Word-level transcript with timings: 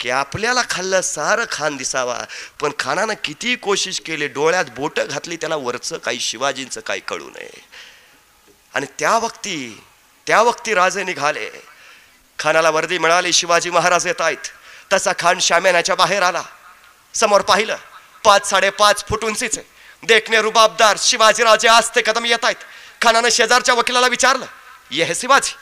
की 0.00 0.10
आपल्याला 0.10 0.62
खाल्लं 0.70 1.00
सारं 1.00 1.44
खान 1.50 1.76
दिसावा. 1.76 2.18
पण 2.60 2.72
खानानं 2.78 3.14
किती 3.24 3.56
कोशिश 3.56 4.00
केली 4.00 4.28
डोळ्यात 4.28 4.64
बोटं 4.76 5.06
घातली 5.10 5.36
त्याला 5.36 5.56
वरचं 5.56 5.98
काही 5.98 6.20
शिवाजींचं 6.20 6.80
काही 6.80 7.00
कळू 7.00 7.30
नये. 7.30 7.64
आणि 8.74 8.86
त्या 8.98 9.18
वक्ती 9.18 9.82
त्या 10.26 10.42
वक्ती 10.42 10.74
राजे 10.74 11.04
निघाले. 11.04 11.50
खानाला 12.38 12.70
वर्दी 12.70 12.98
मिळाली 12.98 13.32
शिवाजी 13.32 13.70
महाराज 13.70 14.06
येत 14.06 14.20
आहेत. 14.20 14.46
तसा 14.92 15.12
खान 15.18 15.38
शाम्यानाच्या 15.38 15.94
बाहेर 15.94 16.22
आला. 16.22 16.42
समोर 17.14 17.40
पाहिलं 17.40 17.76
पाच 18.24 18.50
साडेपाच 18.50 19.04
फूट 19.08 19.24
उंचीचे. 19.24 19.62
देखणे 20.02 20.40
रुबाबदार 20.42 20.96
शिवाजीराजे 20.98 21.68
आस्ते 21.68 22.02
कदम 22.06 22.24
येत 22.24 22.44
आहेत. 22.44 22.56
खानानं 23.02 23.28
शेजारच्या 23.32 23.74
वकिलाला 23.74 24.06
विचारलं 24.06 24.46
ये 24.90 25.04
हे 25.04 25.14
शिवाजी? 25.14 25.54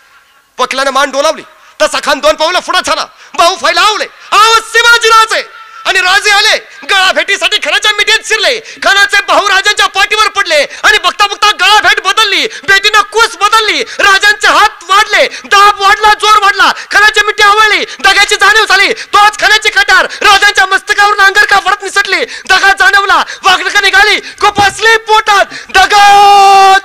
वकिलानं 0.59 0.91
मान 0.91 1.11
डोलावली. 1.11 1.43
तसा 1.81 1.99
खान 2.05 2.21
दोन 2.21 2.35
पावलं 2.37 2.61
पुढे 2.61 2.81
झाला. 2.85 3.05
भाऊ 3.39 3.57
फैलावले 3.57 4.07
आवाज 4.33 4.63
शिवाजीराजे 4.73 5.43
आणि 5.87 6.01
राजे 6.01 6.31
आले. 6.31 6.57
गळा 6.91 7.13
भेटीसाठी 7.13 7.59
खणाच्या 7.65 7.93
मिठीत 7.93 8.27
शिरले. 8.27 8.59
खानाचे 8.85 9.21
भाऊ 9.29 9.49
राजांच्या 9.49 9.87
पाठीवर 9.87 10.29
पडले. 10.29 10.63
आणि 10.83 10.99
बघता 10.99 11.27
बघता 11.27 11.51
गळा 11.61 11.81
भेट 11.81 12.01
बदलली. 12.01 12.47
बेटीनं 12.69 13.01
कुस 13.13 13.37
बदलली. 13.37 13.83
राजांचे 13.83 14.49
हात 14.49 14.85
वाढले. 14.89 15.27
दाब 15.45 15.81
वाढला 15.81 16.13
जोर 16.15 16.39
वाढला. 16.43 16.73
खानाची 16.91 17.21
मिठी 17.27 17.43
आवळली. 17.43 17.85
दगाची 18.01 18.37
जाणीव 18.37 18.65
झाली. 18.65 18.93
तोच 18.93 19.39
खानाची 19.39 19.69
कटार 19.69 20.07
राजांच्या 20.23 20.67
मस्तकावरून 20.67 21.21
अंगर 21.21 21.45
का 21.45 21.59
फडत 21.67 21.83
निसटली. 21.83 22.25
दगा 22.25 22.73
जाणवला. 22.73 23.23
वागणका 23.43 23.81
निघाली. 23.81 24.21
कोपसली 24.21 24.97
पोटात. 24.97 25.45
दगा 25.75 26.05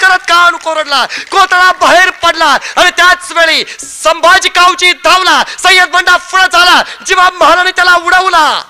करत 0.01 0.25
कान 0.29 0.55
कोरडला. 0.55 1.05
कोतळा 1.31 1.71
बाहेर 1.71 2.09
पडला. 2.09 2.57
आणि 2.75 2.89
त्याच 2.97 3.31
वेळी 3.31 3.63
संभाजी 4.03 4.49
कावची 4.49 4.91
धावला. 4.91 5.43
सय्यद 5.63 5.89
बंडा 5.89 6.17
फळ 6.17 6.45
झाला. 6.53 6.81
जीवा 7.05 7.29
महाराणी 7.33 7.71
त्याला 7.71 7.95
उडवला. 7.95 8.61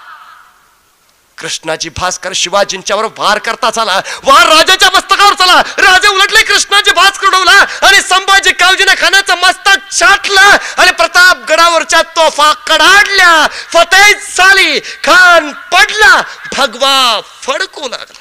कृष्णाची 1.42 1.90
भास्कर 1.90 2.32
शिवाजींच्यावर 2.36 3.06
वार 3.18 3.38
करता 3.38 3.70
चाला. 3.72 4.02
वार 4.24 4.48
राजाच्या 4.48 4.90
मस्तकावर 4.90 5.34
चला. 5.34 5.62
राजा 5.78 6.10
उलटले 6.10 6.44
कृष्णाची 6.44 6.92
भास्कर 6.92 7.28
उडवला 7.28 7.66
आणि 7.88 8.02
संभाजी 8.02 8.52
कावजीने 8.52 8.94
खानाचं 9.02 9.38
मस्तक 9.38 9.92
छाटलं 10.00 10.58
आणि 10.78 10.92
प्रतापगडावरच्या 10.92 12.02
तोफा 12.02 12.52
कडाडल्या. 12.68 13.48
फतेह 13.74 14.14
झाली 14.38 14.80
खान 14.80 15.52
पडला. 15.52 16.22
भगवा 16.58 17.22
फडकू 17.44 17.88
लागला. 17.88 18.20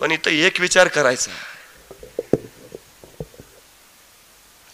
पण 0.00 0.10
इथं 0.10 0.30
एक 0.30 0.60
विचार 0.60 0.88
करायचा. 0.88 1.30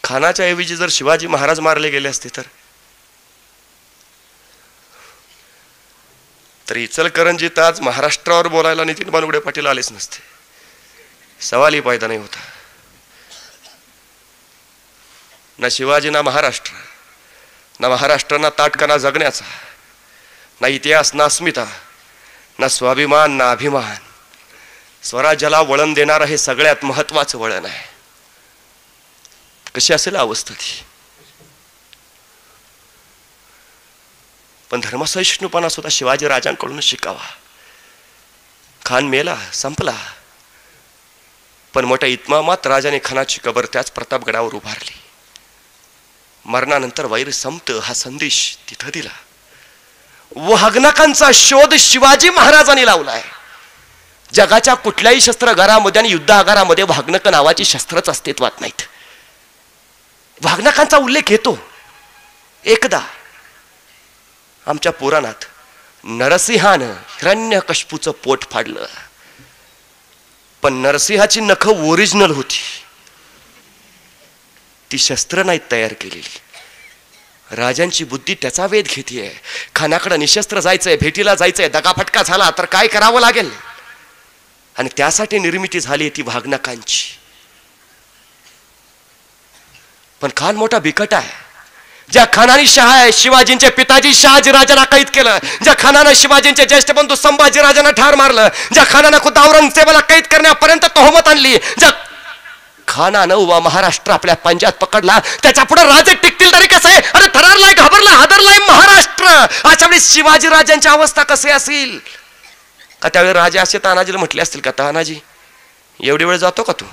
खानाच्या 0.09 0.45
ऐवजी 0.45 0.75
जर 0.75 0.87
शिवाजी 0.91 1.27
महाराज 1.27 1.59
मारले 1.59 1.89
गेले 1.89 2.09
असते 2.09 2.29
तर? 2.37 2.41
तर 6.69 6.75
इचलकरंजीत 6.75 7.59
आज 7.59 7.81
महाराष्ट्रावर 7.81 8.47
बोलायला 8.47 8.83
नितीन 8.83 9.09
बानगुडे 9.09 9.39
पाटील 9.39 9.67
आलेच 9.67 9.91
नसते. 9.91 10.17
सवालही 11.41 11.81
पायदा 11.81 12.07
नाही 12.07 12.19
होता. 12.19 12.39
ना 15.59 15.67
शिवाजी 15.71 16.09
ना 16.09 16.21
महाराष्ट्र. 16.21 16.71
ना 17.79 17.89
महाराष्ट्र 17.89 18.37
ना 18.37 18.49
ताटकाना 18.49 18.97
जगण्याचा. 18.97 19.45
ना 20.61 20.67
इतिहास 20.67 21.13
ना 21.13 21.23
अस्मिता. 21.23 21.65
ना 22.59 22.67
स्वाभिमान 22.67 23.31
ना 23.31 23.51
अभिमान. 23.51 23.95
स्वराज्याला 25.03 25.61
वळण 25.61 25.93
देणारं 25.93 26.25
हे 26.25 26.37
सगळ्यात 26.37 26.85
महत्वाचं 26.85 27.37
वळण 27.37 27.65
आहे. 27.65 27.88
कशी 29.75 29.93
असेल 29.93 30.15
अवस्था 30.15 30.53
ती. 30.53 30.83
पण 34.71 34.79
धर्मसहिष्णुपणा 34.79 35.69
सुद्धा 35.69 35.89
शिवाजी 35.91 36.27
राजांकडून 36.27 36.79
शिकावा. 36.79 37.29
खान 38.85 39.05
मेला 39.05 39.37
संपला. 39.53 40.13
पण 41.73 41.85
मोठ्या 41.85 42.09
इतमामात 42.09 42.67
राजाने 42.67 42.99
खानाची 43.03 43.39
कबर 43.43 43.65
त्याच 43.65 43.91
प्रतापगडावर 43.91 44.53
उभारली. 44.53 45.01
मरणानंतर 46.45 47.05
वैर 47.05 47.31
संपत 47.31 47.71
हा 47.71 47.93
संदेश 47.93 48.57
तिथं 48.69 48.89
दिला. 48.93 49.09
वहग्नकांचा 50.35 51.31
शोध 51.33 51.73
शिवाजी 51.75 52.29
महाराजांनी 52.29 52.85
लावलाय. 52.85 53.23
जगाच्या 54.33 54.73
कुठल्याही 54.73 55.21
शस्त्रागारामध्ये 55.21 56.01
आणि 56.01 56.09
युद्धागारामध्ये 56.09 56.83
वाघनक 56.83 57.27
नावाची 57.27 57.65
शस्त्रच 57.65 58.09
अस्तित्वात 58.09 58.51
नाहीत. 58.59 58.81
वाघनाकांचा 60.43 60.97
उल्लेख 60.97 61.31
येतो 61.31 61.57
एकदा 62.65 62.99
आमच्या 64.67 64.91
पुराणात 64.91 65.45
नरसिंहानं 66.03 66.91
हिरण्यकशपूचं 66.91 68.11
पोट 68.11 68.43
फाडलं. 68.51 68.85
पण 70.61 70.73
नरसिंहाची 70.73 71.41
नख 71.41 71.67
ओरिजिनल 71.67 72.31
होती. 72.31 72.59
ती 74.91 74.97
शस्त्र 74.97 75.43
नाहीत 75.43 75.59
तयार 75.71 75.93
केलेली. 75.93 76.39
राजांची 77.55 78.03
बुद्धी 78.03 78.35
त्याचा 78.41 78.65
वेध 78.65 78.87
घेतीये. 78.87 79.31
खानाकडे 79.75 80.17
निशस्त्र 80.17 80.59
जायचंय 80.59 80.95
भेटीला 80.95 81.35
जायचंय 81.35 81.69
दगाफटका 81.69 82.23
झाला 82.23 82.51
तर 82.57 82.65
काय 82.65 82.87
करावं 82.87 83.21
लागेल? 83.21 83.51
आणि 84.77 84.89
त्यासाठी 84.97 85.39
निर्मिती 85.39 85.79
झाली 85.79 86.09
ती 86.09 86.21
वाघनाकांची 86.21 87.18
पण 90.21 90.29
खान 90.37 90.55
मोठा 90.55 90.79
बिकट 90.79 91.13
आहे. 91.13 91.29
ज्या 92.09 92.25
खानाने 92.33 92.65
शहा 92.67 92.93
आहे 92.93 93.11
शिवाजींचे 93.11 93.69
पिताजी 93.69 94.13
शहाजी 94.13 94.51
राजांना 94.51 94.83
कैद 94.83 95.09
केलं. 95.13 95.37
ज्या 95.63 95.73
खानानं 95.79 96.13
शिवाजींचे 96.15 96.65
ज्येष्ठ 96.65 96.91
बंधू 96.91 97.15
संभाजी 97.15 97.61
राजांना 97.61 97.91
ठार 97.91 98.15
मारलं. 98.15 98.47
ज्या 98.73 98.83
खानानं 98.89 99.17
खुद 99.17 99.37
औरंगजेबाला 99.37 99.99
कैद 99.99 100.27
करण्यापर्यंत 100.31 100.85
तोहमत 100.85 101.27
आणली. 101.27 101.55
ज्या 101.79 101.89
खानानं 102.87 103.35
उभा 103.35 103.59
महाराष्ट्र 103.59 104.11
आपल्या 104.11 104.35
पंजाब 104.35 104.73
पकडला 104.81 105.19
त्याच्या 105.43 105.63
पुढे 105.63 105.83
राजे 105.83 106.13
टिकतील 106.13 106.51
तरी 106.53 106.67
कसं 106.67 106.89
आहे? 106.89 107.01
अरे 107.13 107.27
थरारलाय 107.35 107.73
घाबरला 107.73 108.11
हादरलाय 108.11 108.57
महाराष्ट्र. 108.57 109.25
अशा 109.69 109.87
वेळी 109.87 109.99
शिवाजी 109.99 110.49
राजांची 110.49 110.87
अवस्था 110.89 111.23
कसे 111.23 111.51
असेल? 111.51 111.99
का 113.01 113.09
त्यावेळी 113.09 113.33
राजे 113.33 113.59
असे 113.59 113.77
तानाजीला 113.77 114.17
म्हटले 114.17 114.41
असतील 114.41 114.61
का 114.61 114.71
तानाजी 114.71 115.19
एवढी 115.99 116.25
वेळ 116.25 116.37
जातो 116.37 116.63
का 116.63 116.73
तू? 116.73 116.85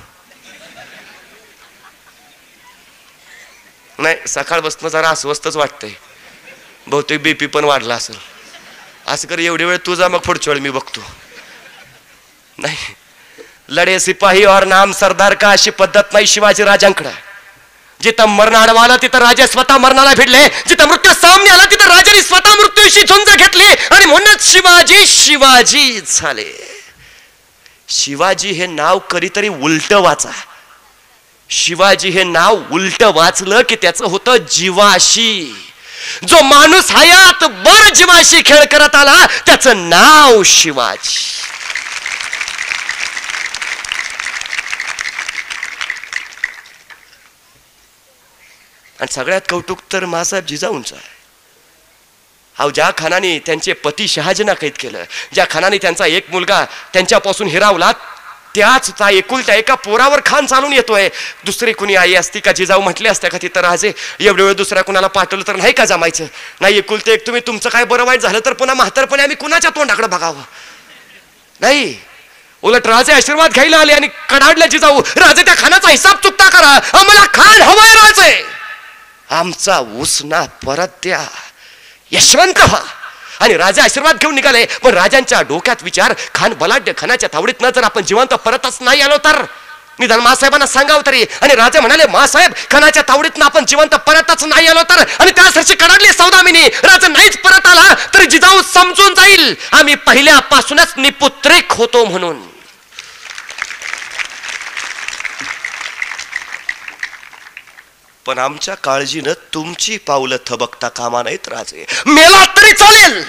नाही 3.99 4.17
सकाळ 4.29 4.61
बसणं 4.61 4.89
जरा 4.89 5.09
अस्वस्थच 5.09 5.57
वाटतंय. 5.57 5.91
बहुतेक 6.87 7.23
बीपी 7.23 7.47
पण 7.47 7.65
वाढला 7.65 7.95
असेल. 7.95 8.17
असं 9.07 9.29
कर 9.29 9.39
एवढी 9.39 9.65
वेळ 9.65 9.77
तुझा 9.87 10.09
मग 10.09 10.19
पुढच्या 10.19 10.53
वेळ 10.53 10.62
मी 10.62 10.71
बघतो. 10.71 11.01
नाही 12.59 12.77
लढे 13.69 14.01
सिपाही 14.01 14.45
और 14.45 14.65
नाम 14.65 14.93
सरदार 14.93 15.34
का 15.34 15.51
अशी 15.51 15.71
पद्धत 15.71 16.12
नाही 16.12 16.27
शिवाजी 16.27 16.65
राजांकडे? 16.65 17.11
जिथं 18.03 18.25
मरण 18.25 18.55
आडवाला 18.55 18.97
तिथं 18.97 19.19
राजा 19.19 19.47
स्वतः 19.47 19.77
मरणाला 19.79 20.15
भिडले. 20.15 20.49
जिथं 20.49 20.84
मृत्यू 20.84 21.13
सामने 21.13 21.51
आला 21.51 21.65
तिथं 21.65 21.87
राजाने 21.87 22.23
स्वतः 22.23 22.55
मृत्यूशी 22.55 23.03
झुंज 23.03 23.37
घेतली. 23.37 23.65
आणि 23.65 24.07
म्हणूनच 24.07 24.53
शिवाजी 24.53 25.07
शिवाजी 25.07 26.01
झाले. 26.01 26.53
शिवाजी 27.89 28.51
हे 28.51 28.67
नाव 28.67 28.99
कधीतरी 28.99 29.49
उलट 29.49 29.93
वाचा. 29.93 30.31
शिवाजी 31.51 32.09
हे 32.11 32.23
नाव 32.25 32.62
उलट 32.73 33.03
वाचलं 33.15 33.62
की 33.69 33.77
त्याचं 33.83 34.05
होतं 34.05 34.37
जीवाशी. 34.51 35.55
जो 36.29 36.43
माणूस 36.43 36.91
हयात 36.91 37.45
बर 37.65 37.89
जीवाशी 37.95 38.43
खेळ 38.47 38.65
करत 38.73 38.95
आला 38.95 39.27
त्याचं 39.47 39.89
नाव 39.91 40.43
शिवाजी. 40.45 41.25
आणि 49.01 49.13
सगळ्यात 49.13 49.41
कौतुक 49.51 49.78
तर 49.92 50.04
मासाहेब 50.04 50.47
जिजाऊंचं 50.47 50.97
आहे. 50.97 51.15
अहो 52.57 52.71
ज्या 52.71 52.91
खानाने 52.99 53.39
त्यांचे 53.47 53.72
पती 53.84 54.07
शहाजीना 54.09 54.53
कैद 54.54 54.72
केलं 54.81 55.04
ज्या 55.34 55.45
खानाने 55.51 55.78
त्यांचा 55.78 56.07
एक 56.07 56.31
मुलगा 56.31 56.65
त्यांच्यापासून 56.92 57.49
हिरावला 57.49 57.91
त्याच 58.56 58.91
त्या 58.91 59.10
एकुलत्या 59.10 59.54
एका 59.54 59.74
पोरावर 59.74 60.20
खान 60.26 60.47
चालून 60.47 60.72
येतोय. 60.72 61.08
दुसरी 61.44 61.72
कुणी 61.72 61.94
आई 61.94 62.14
असती 62.14 62.41
का 62.41 62.53
जिजाऊ 62.53 62.80
म्हटले 62.80 63.08
असत्या 63.08 63.30
का 63.30 63.38
तिथं 63.42 63.60
राजे 63.60 63.92
एवढे 64.20 64.42
वेळ 64.42 64.54
दुसऱ्या 64.54 64.84
कुणाला 64.84 65.06
पाठवलं 65.06 65.47
तर 65.47 65.56
नाही 65.56 65.72
का 65.72 65.84
जमायचं? 65.84 66.24
नाही 66.60 66.78
एकुलते 66.78 67.12
एक 67.12 67.26
तुम्ही 67.26 67.42
तुमचं 67.47 67.68
काय 67.68 67.84
बरं 67.84 68.04
वाईट 68.04 68.20
झालं 68.20 68.38
तर 68.44 68.53
पुन्हा 68.53 68.74
म्हातारपणे 68.74 69.22
आम्ही 69.22 69.36
कुणाच्या 69.36 69.70
तोंडाकडे 69.70 70.06
बघावं? 70.06 70.42
नाही. 71.60 71.97
उलट 72.62 72.86
राजे 72.86 73.12
आशीर्वाद 73.12 73.53
घ्यायला 73.53 73.78
आले 73.78 73.92
आणि 73.92 74.06
कडाडल्या 74.06 74.68
जिजाऊ 74.68 75.00
राजे 75.16 75.42
त्या 75.42 75.54
खानाचा 75.54 75.91
हिसाब 75.91 76.16
चुकता 76.16 76.48
करा. 76.48 76.98
आम्हाला 76.98 77.24
खान 77.34 77.62
हवाय 77.62 77.94
राजे. 77.94 78.44
आमचा 79.30 79.78
उसना 79.78 80.44
परत 80.66 80.88
द्या. 81.03 81.26
यशवंत 82.10 82.58
व्हा. 82.58 82.80
आणि 83.41 83.56
राजा 83.56 83.84
आशीर्वाद 83.84 84.16
घेऊन 84.21 84.34
निघाले. 84.34 84.65
पण 84.83 84.94
राजांच्या 84.94 85.41
डोक्यात 85.42 85.83
विचार 85.83 86.15
खान 86.34 86.54
बलाढ्य 86.59 86.92
खानाच्या 86.98 87.28
तावडीत 87.33 87.62
न 87.62 87.71
जर 87.71 87.84
आपण 87.84 88.04
जिवंत 88.04 88.34
परतच 88.34 88.78
नाही 88.80 89.00
आलो 89.00 89.16
तर? 89.24 89.44
निदान 89.98 90.21
मासाहेबांना 90.21 90.66
सांगावं 90.66 91.03
तरी. 91.06 91.24
आणि 91.42 91.54
राजा 91.54 91.80
म्हणाले 91.80 92.06
मासाहेब 92.06 92.53
खानाच्या 92.71 93.03
तावडीतनं 93.09 93.44
आपण 93.44 93.65
जिवंत 93.65 93.94
परतच 94.06 94.44
नाही 94.44 94.66
आलो 94.66 94.83
तर? 94.83 95.03
आणि 95.21 95.30
त्यासाठी 95.30 95.74
कडाडली 95.74 96.12
सौदामिनी 96.12 96.66
राजा 96.84 97.09
नाहीच 97.09 97.38
परत 97.38 97.66
आला 97.66 97.94
तरी 98.15 98.27
जिजाऊ 98.27 98.62
समजून 98.74 99.15
जाईल. 99.15 99.54
आम्ही 99.72 99.94
पहिल्यापासूनच 99.94 100.92
निपुत्रिक 100.97 101.72
होतो 101.72 102.04
म्हणून. 102.04 102.55
पण 108.27 108.39
आमच्या 108.39 108.75
काळजीनं 108.75 109.33
तुमची 109.55 109.99
पावलं 109.99 110.37
थबकता 110.47 110.89
कामा 110.89 111.23
नाहीत 111.23 111.49
राजे. 111.49 111.87
मेलात 112.07 112.47
तरी 112.57 112.73
चालेल. 112.73 113.25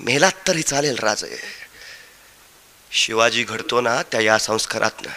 मेलात 0.00 0.32
तरी 0.48 0.62
चालेल 0.62 0.98
राजे. 0.98 1.42
शिवाजी 2.92 3.42
घडतो 3.42 3.80
ना 3.80 4.02
त्या 4.02 4.20
या 4.20 4.38
संस्कारातनं. 4.38 5.10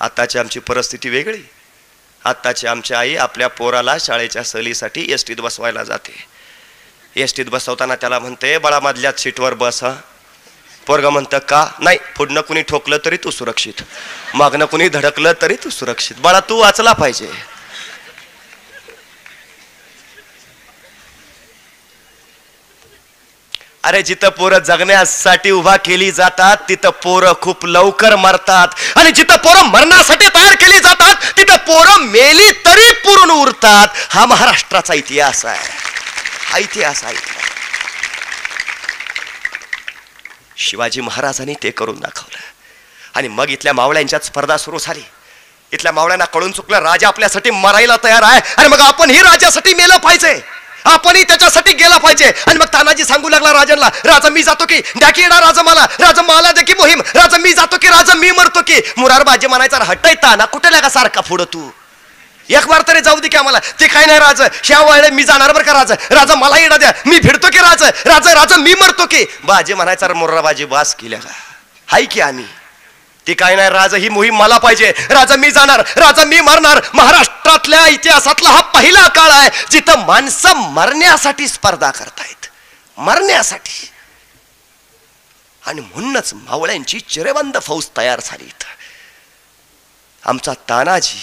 आताची 0.00 0.38
आमची 0.38 0.60
परिस्थिती 0.60 1.08
वेगळी. 1.08 1.42
आत्ताची 2.24 2.66
आमची 2.66 2.94
आई 2.94 3.16
आपल्या 3.16 3.48
पोराला 3.48 3.96
शाळेच्या 4.00 4.42
सहलीसाठी 4.42 5.12
एस 5.12 5.24
टीत 5.26 5.36
बसवायला 5.36 5.84
जाते. 5.84 6.24
एस 7.16 7.36
टीत 7.36 7.46
बसवताना 7.46 7.94
त्याला 7.94 8.18
म्हणते 8.18 8.58
बळामधल्याच 8.58 9.20
सीटवर 9.20 9.54
बस 9.54 9.84
हा. 9.84 10.00
पोरग 10.86 11.06
म्हणतं 11.06 11.38
का? 11.38 11.66
नाही 11.80 11.98
पुढनं 12.16 12.40
कुणी 12.40 12.62
ठोकलं 12.62 12.98
तरी 13.04 13.16
तू 13.16 13.30
सुरक्षित. 13.30 13.82
मागणं 14.34 14.64
कुणी 14.64 14.88
धडकलं 14.88 15.32
तरी 15.42 15.56
तू 15.64 15.70
सुरक्षित. 15.70 16.16
बाळा 16.20 16.40
तू 16.40 16.58
वाचला 16.60 16.92
पाहिजे. 16.92 17.30
अरे 23.84 24.02
जिथं 24.02 24.28
पोरं 24.28 24.58
जगण्यासाठी 24.58 25.50
उभा 25.50 25.76
केली 25.76 26.10
जातात 26.10 26.56
तिथं 26.68 26.90
पोरं 26.90 27.32
खूप 27.42 27.64
लवकर 27.66 28.16
मरतात. 28.16 28.68
आणि 28.96 29.12
जिथं 29.12 29.36
पोरं 29.36 29.62
मरण्यासाठी 29.62 30.28
तयार 30.28 30.54
केली 30.54 30.78
जातात 30.78 31.14
तिथं 31.36 31.56
पोरं 31.56 32.04
मेली 32.06 32.50
तरी 32.66 32.92
पुरून 32.92 33.30
उरतात. 33.30 33.88
हा 34.10 34.26
महाराष्ट्राचा 34.26 34.94
इतिहास 34.94 35.44
आहे. 35.46 35.68
हा 36.44 36.58
इतिहास 36.58 37.04
आहे. 37.04 37.39
शिवाजी 40.60 41.00
महाराजांनी 41.00 41.54
ते 41.62 41.70
करून 41.70 42.00
दाखवलं. 42.00 42.38
आणि 43.14 43.28
मग 43.28 43.50
इथल्या 43.50 43.72
मावळ्यांच्यात 43.72 44.20
स्पर्धा 44.20 44.56
सुरू 44.56 44.78
झाली. 44.78 45.02
इथल्या 45.72 45.92
मावळ्यांना 45.92 46.24
कळून 46.24 46.52
चुकलं 46.52 46.78
राजा 46.78 47.08
आपल्यासाठी 47.08 47.50
मरायला 47.50 47.96
तयार 48.04 48.22
आहे. 48.22 48.40
आणि 48.56 48.68
मग 48.68 48.80
आपणही 48.80 49.22
राजासाठी 49.22 49.74
मेलं 49.74 49.96
पाहिजे. 49.96 50.40
आपणही 50.84 51.24
त्याच्यासाठी 51.24 51.72
गेला 51.72 51.96
पाहिजे. 51.96 52.32
आणि 52.46 52.58
मग 52.58 52.66
तानाजी 52.66 53.04
सांगू 53.04 53.28
लागला 53.28 53.52
राजांना 53.52 53.88
राजा 53.88 54.28
मी 54.28 54.42
जातो 54.42 54.64
की 54.64 54.80
द्या 54.96 55.10
की 55.10 55.22
येणार 55.22 55.42
राजा 55.42 55.62
मला. 55.62 55.86
राजा 56.00 56.22
मला 56.22 56.52
देखी 56.52 56.74
मोहीम. 56.74 57.00
राजा 57.00 57.38
मी 57.38 57.52
जातो 57.52 57.76
की 57.82 57.88
राजा 57.88 58.14
मी 58.14 58.30
मरतो 58.30 58.60
की. 58.60 58.80
मुरार 58.96 59.22
बाजी 59.22 59.46
म्हणायचा 59.46 59.78
हटाय 59.84 60.14
ताना 60.14 60.44
कुठे 60.44 60.72
लागा 60.72 60.88
सारखा 60.88 61.20
पुढं 61.20 61.44
तू? 61.44 61.70
एक 62.50 62.66
बार 62.66 62.82
तरी 62.82 63.00
जाऊ 63.00 63.18
दे 63.20 63.28
की 63.28 63.36
आम्हाला. 63.36 63.58
ते 63.80 63.86
काय 63.86 64.06
नाही 64.06 64.18
राज. 64.18 64.42
ह्या 64.42 65.10
मी 65.10 65.24
जाणार 65.24 65.52
बरं 65.52 65.64
का 65.64 65.72
राज? 65.72 65.92
राजा 65.92 66.34
मला 66.34 66.58
येणं 66.58 66.78
द्या. 66.78 66.92
मी 67.06 67.18
फिरतो 67.18 67.48
की 67.48 67.58
राज? 67.58 67.82
राजा 67.82 68.34
राजा 68.34 68.56
मी 68.56 68.74
मरतो 68.74 69.06
की? 69.06 69.24
बाजी 69.44 69.74
म्हणायचा 69.74 70.14
मोर्रा 70.14 70.40
बाजी 70.40 70.64
बास 70.64 70.94
केल्या 70.94 71.18
का? 71.18 71.30
हाय 71.86 72.04
की 72.04 72.20
आम्ही? 72.20 72.46
ती 73.26 73.34
काय 73.34 73.56
नाही 73.56 73.70
राजा 73.70 73.96
ही 73.96 74.08
मोहीम 74.08 74.36
मला 74.36 74.58
पाहिजे. 74.58 74.92
राजा 75.10 75.36
मी 75.36 75.50
जाणार. 75.50 75.80
राजा 75.96 76.24
मी 76.24 76.40
मरणार. 76.40 76.80
महाराष्ट्रातल्या 76.94 77.86
इतिहासातला 77.86 78.50
हा 78.50 78.60
पहिला 78.60 79.08
काळ 79.08 79.30
आहे 79.30 79.50
जिथं 79.70 80.06
माणसं 80.06 80.56
मरण्यासाठी 80.56 81.48
स्पर्धा 81.48 81.90
करतायत. 81.90 82.46
मरण्यासाठी. 82.96 83.90
आणि 85.66 85.80
म्हणूनच 85.80 86.34
मावळ्यांची 86.34 87.00
चिरेबंद 87.00 87.56
फौज 87.62 87.86
तयार 87.96 88.20
झाली 88.24 88.44
इथं. 88.44 88.68
आमचा 90.26 90.52
तानाजी 90.68 91.18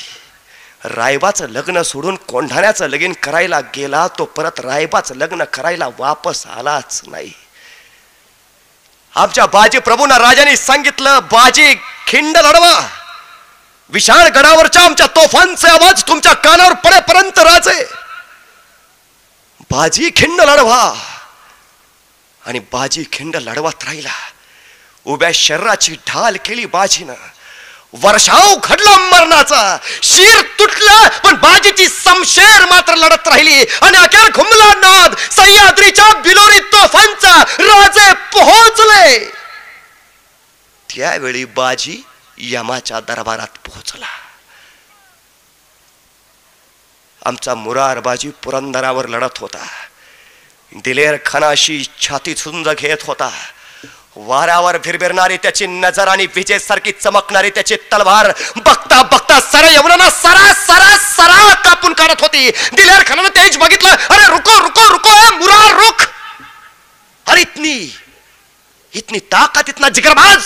रायबाचं 0.87 1.49
लग्न 1.49 1.81
सोडून 1.81 2.15
कोंढाण्याचं 2.15 2.87
लगीन 2.87 3.13
करायला 3.13 3.59
गेला 3.59 4.07
तो 4.07 4.25
परत 4.25 4.59
रायबाचं 4.59 5.15
लग्न 5.15 5.43
करायला 5.43 5.87
वापस 5.97 6.47
आलाच 6.47 7.01
नाही. 7.07 7.31
आमच्या 9.15 9.45
बाजी 9.45 9.79
प्रभूंना 9.79 10.17
राजाने 10.17 10.55
सांगितलं 10.55 11.19
बाजी 11.23 11.73
खिंड 12.07 12.37
लढवा. 12.37 12.87
विशाळ 13.89 14.27
गडावरच्या 14.27 14.81
आमच्या 14.81 15.07
तोफांचे 15.07 15.67
आवाज 15.67 16.03
तुमच्या 16.03 16.33
कानावर 16.33 16.73
पडेपर्यंत 16.73 17.39
राजे. 17.39 17.85
बाजी 19.71 20.11
खिंड 20.15 20.41
लढवा. 20.41 20.93
आणि 22.45 22.59
बाजी 22.59 23.03
खिंड 23.11 23.35
लढवत 23.35 23.83
राहिला. 23.83 24.13
उभ्या 25.05 25.29
शरीराची 25.33 25.95
ढाल 26.07 26.37
केली 26.45 26.65
बाजीनं. 26.65 27.13
वर्षाव 27.93 28.55
घडला 28.63 28.97
मरणाचा. 28.97 29.77
शिर 30.03 30.41
तुटला 30.59 31.07
पण 31.07 31.35
बाजीची 31.35 31.87
समशेर 31.87 32.65
मात्र 32.65 32.95
लढत 32.95 33.27
राहिली. 33.27 33.65
आणि 33.81 33.97
अखेर 33.97 34.31
घुमला 34.31 34.73
नाद 34.73 35.15
सह्याद्रीच्या 35.31 36.13
बिलोरी 36.13 36.59
तोफांचा 36.59 37.43
राजे 37.59 38.13
पोहोचले. 38.13 39.25
त्यावेळी 40.89 41.45
बाजी 41.45 42.01
यमाच्या 42.37 42.99
दरबारात 42.99 43.57
पोहोचला. 43.65 44.05
आमचा 47.25 47.55
मुरार 47.55 47.99
बाजी 47.99 48.29
पुरंदरावर 48.29 49.07
लढत 49.07 49.37
होता. 49.37 49.67
दिलेर 50.75 51.15
खानाशी 51.25 51.85
छाती 52.01 52.33
झुंज 52.33 52.69
घेत 52.69 52.97
होता. 53.03 53.29
वाऱ्यावर 54.25 54.77
भिरभिरणारी 54.83 55.37
त्याची 55.37 55.65
नजर 55.67 56.07
आणि 56.07 56.25
विजेसारखी 56.35 56.91
चमकणारी 56.91 57.49
त्याची 57.49 57.75
तलवार 57.91 58.31
बघता 58.55 59.01
बघता 59.03 59.39
सर 59.41 59.65
यवनांना 59.71 60.09
सरा 60.09 60.53
सरा 60.53 60.95
सरा 60.97 61.53
कापून 61.63 61.93
काढत 61.93 62.21
होती. 62.21 62.49
दिलेर 62.49 63.03
खानानं 63.07 63.29
तेज 63.35 63.57
बघितलं. 63.57 63.89
अरे 63.89 64.25
रुको 64.27 64.59
रुको 64.59 64.89
रुको 64.91 65.35
मुरा 65.35 65.61
रुख! 65.71 66.05
अरे 67.25 67.41
इतनी 67.41 67.75
इतनी 68.93 69.19
ताकत 69.31 69.69
इतना 69.69 69.89
जिगरबाज! 69.89 70.43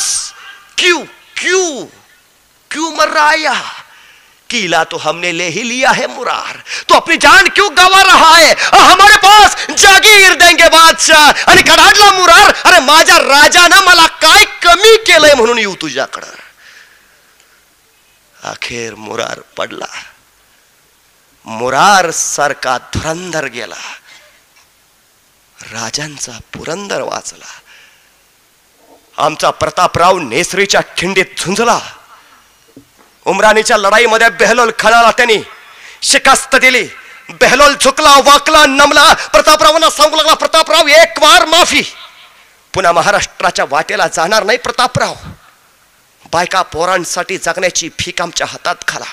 क्यू 0.77 1.03
क्यू 1.37 1.85
क्यू 2.71 2.89
मर 2.95 3.09
रहा 3.09 3.29
है 3.29 3.39
यहाँ 3.41 3.80
किला 4.51 4.83
तो 4.83 4.97
हमने 4.97 5.31
ले 5.31 5.47
ही 5.47 5.67
लिया 5.67 5.91
है 5.91 6.07
मुरार। 6.07 6.57
तो 6.89 6.95
अपनी 6.95 7.17
जान 7.17 7.47
क्यों 7.49 7.69
गवा 7.77 8.01
रहा 8.03 8.35
है? 8.35 8.53
हमारे 8.83 9.17
पास 9.17 9.55
जागीर 9.77 10.33
देंगे 10.35 10.67
बादशाह। 10.69 11.49
आणि 11.51 11.61
कडाडला 11.61 12.11
मुरार 12.11 12.53
अरे 12.65 12.79
माझ्या 12.79 13.17
राजानं 13.19 13.83
मला 13.85 14.07
काय 14.21 14.45
कमी 14.63 14.95
केलंय 15.07 15.33
म्हणून 15.33 15.59
येऊ 15.59 15.75
तुझ्याकडं 15.81 16.39
अखेर 18.43 18.95
मुरार 18.95 19.39
पडला। 19.57 19.85
मुरार 21.45 22.09
सारखा 22.11 22.77
धुरंधर 22.93 23.45
गेला। 23.45 23.75
राजांचा 25.57 26.31
पुरंदर 26.53 27.01
वाचला। 27.01 27.59
आमचा 29.17 29.49
प्रतापराव 29.51 30.19
नेसरीच्या 30.19 30.81
खिंडीत 30.97 31.39
झुंजला। 31.39 31.79
उमराणीच्या 33.25 33.77
लढाईमध्ये 33.77 34.29
बेहलोल 34.29 34.71
खळाला 34.79 35.11
त्यांनी 35.11 35.37
शिकास्त 36.01 36.55
दिली. 36.55 36.83
बेहलोल 37.29 37.75
झुकला 37.81 38.17
वाकला 38.25 38.65
नमला. 38.65 39.13
प्रतापरावांना 39.13 39.89
सांगू 39.89 40.15
लागला 40.15 40.33
प्रतापराव 40.33 40.87
एक 40.87 41.19
वार 41.19 41.45
माफी. 41.45 41.81
पुन्हा 42.73 42.91
महाराष्ट्राच्या 42.91 43.65
वाटेला 43.69 44.07
जाणार 44.07 44.43
नाही 44.43 44.57
प्रतापराव. 44.57 45.13
बायका 46.33 46.61
पोरांसाठी 46.61 47.37
जगण्याची 47.37 47.89
भीक 47.89 48.21
आमच्या 48.21 48.47
हातात 48.47 48.75
खाला. 48.87 49.05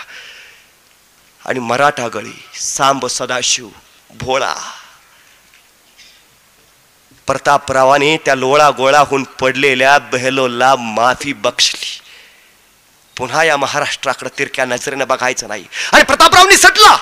आणि 1.47 1.59
मराठा 1.59 2.09
गळी 2.09 2.33
सांब 2.55 3.07
सदाशिव 3.07 3.69
भोळा. 4.11 4.55
प्रतापरावाने 7.27 8.17
त्या 8.17 8.35
लोळा 8.35 8.71
गोळाहून 8.71 9.23
पडलेल्या 9.23 9.99
बेहलोलला 9.99 10.77
माफी 10.77 11.33
बक्षली 11.33 12.01
पुन्हा 13.19 13.45
या 13.45 13.57
महाराष्ट्राकडे 13.57 14.39
तिरक्या 14.39 14.65
नजरेनं 14.65 15.07
बघायचं 15.09 15.49
नाही. 15.49 15.65
आणि 15.93 16.03
प्रतापरावनी 16.03 16.57
सटला. 16.57 16.97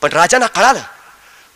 पण 0.00 0.12
राजांना 0.12 0.46
कळालं. 0.46 0.80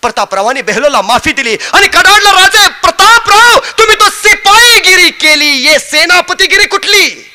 प्रतापरावाने 0.03 0.63
बेहलोला 0.63 1.03
माफी 1.03 1.33
दिली 1.33 1.57
आणि 1.73 1.87
कडाडला 1.89 2.33
राजे 2.33 2.69
प्रतापराव 2.69 3.59
तुम्ही 3.79 3.97
तो 3.97 4.11
सिपाईगिरी 4.11 5.11
केली. 5.11 5.47
ये 5.47 5.79
सेनापतीगिरी 5.79 6.67
कुठली? 6.67 7.31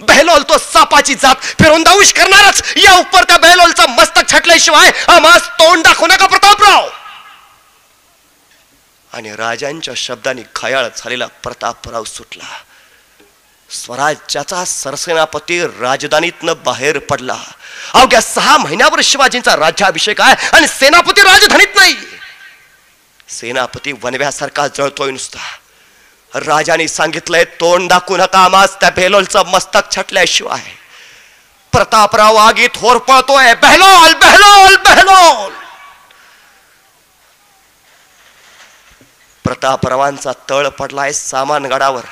बेहलोल 0.00 0.42
तो 0.42 0.58
सापाची 0.58 1.14
जात 1.14 1.34
फिरवून 1.34 1.82
करणारच. 1.84 2.72
या 2.76 2.92
उपर 2.92 3.24
त्या 3.24 3.36
बेहलोलचा 3.36 3.86
मस्तक 3.86 4.32
छटल्याशिवाय 4.32 4.92
आम्हास 5.08 5.48
तोंड 5.48 5.82
दाखवू 5.82 6.06
नका 6.06 6.26
प्रतापराव. 6.26 6.88
आणि 9.12 9.36
राजांच्या 9.36 9.94
शब्दाने 9.96 10.42
खयाळ 10.56 10.88
झालेला 10.96 11.26
प्रतापराव 11.26 12.04
सुटला. 12.04 12.44
स्वराज्याचा 13.74 14.64
सरसेनापती 14.64 15.60
राजधानीतनं 15.80 16.52
बाहेर 16.64 16.98
पडला. 17.10 17.36
अवघ्या 17.94 18.20
सहा 18.20 18.56
महिन्यावर 18.56 19.00
शिवाजींचा 19.04 19.56
राज्याभिषेक 19.56 20.20
आहे 20.20 20.48
आणि 20.56 20.66
सेनापती 20.68 21.22
राजधानीत 21.22 21.76
नाही. 21.76 21.96
सेनापती 23.28 23.92
वनव्यासारखा 24.02 24.66
जळतोय 24.68 25.10
नुसता. 25.10 25.38
राजाने 26.32 26.88
सांगितलंय 26.88 27.44
तोंड 27.60 27.88
दाखवू 27.88 28.16
नका 28.16 28.38
आमाज 28.38 28.70
त्या 28.80 28.90
बेलोलचं 28.90 29.46
मस्तक 29.46 29.90
छटल्याशिवाय. 29.96 30.62
प्रतापराव 31.72 32.36
आगीत 32.36 32.76
होरपळतोय 32.76 33.54
बहलोल 33.54 34.12
बहलोल 34.14 34.76
बहलोल 34.76 35.52
प्रतापरावांचा 39.44 40.32
तळ 40.50 40.68
पडलाय 40.68 41.12
सामान 41.12 41.64
गडावर. 41.64 42.02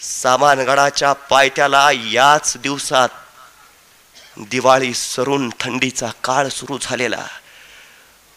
सामानगडाच्या 0.00 1.12
पायथ्याला 1.12 1.90
याच 1.92 2.56
दिवसात 2.62 3.08
दिवाळी 4.38 4.94
सरून 4.94 5.48
थंडीचा 5.60 6.06
काळ 6.24 6.48
सुरू 6.48 6.78
झालेला. 6.82 7.24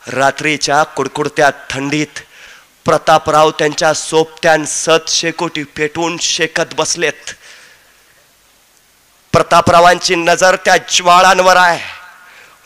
रात्रीच्या 0.01 0.83
कुडकुडत्या 0.83 1.49
थंडीत 1.69 2.19
प्रतापराव 2.85 3.51
त्यांच्या 3.51 3.93
सोबत्यान 3.93 4.65
सत 4.65 5.09
शेकोटी 5.09 5.63
पेटून 5.63 6.17
शेकत 6.21 6.73
बसलेत. 6.77 7.33
प्रतापरावांची 9.33 10.15
नजर 10.15 10.55
त्या 10.55 10.77
ज्वाळांवर 10.77 11.55
आहे. 11.55 11.79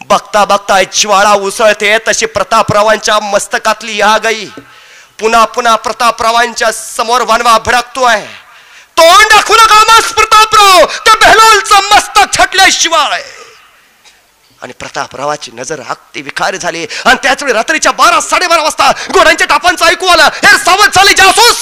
बघता 0.05 0.45
बघता 0.45 0.81
ज्वाळा 0.83 1.33
उसळते 1.33 1.97
तशी 2.07 2.25
प्रतापरावांच्या 2.25 3.19
मस्तकातली 3.19 3.97
या 3.97 4.17
गई 4.17 4.45
पुन्हा 5.19 5.45
पुन्हा 5.45 5.75
प्रतापरावांच्या 5.75 6.71
समोर 6.71 7.21
वनवा 7.21 7.57
भडकतोय. 7.57 8.25
तोंड 8.97 9.29
दाखवू 9.29 9.55
नका 9.55 9.83
मस्त 9.83 10.13
प्रतापराव 10.13 10.85
त्या 10.85 11.15
बेहलोलचं 11.15 11.75
मस्तक 11.75 12.37
छटल्याशिवाय 12.37 13.23
आणि 14.61 14.73
प्रतापरावाची 14.73 15.51
नजर 15.51 15.79
हाकती 15.79 16.21
विखारी 16.21 16.57
झाली. 16.57 16.87
आणि 17.05 17.15
त्याच 17.23 17.43
वेळी 17.43 17.53
रात्रीच्या 17.53 17.91
बारा 17.91 18.21
साडेबारा 18.21 18.61
वाजता 18.61 18.91
घोड्यांच्या 19.11 19.47
टापांचं 19.47 19.85
ऐकू 19.85 20.07
आलं. 20.07 20.23
हे 20.23 20.57
सावध 20.57 20.89
झाले 20.95 21.13
जासूस! 21.13 21.57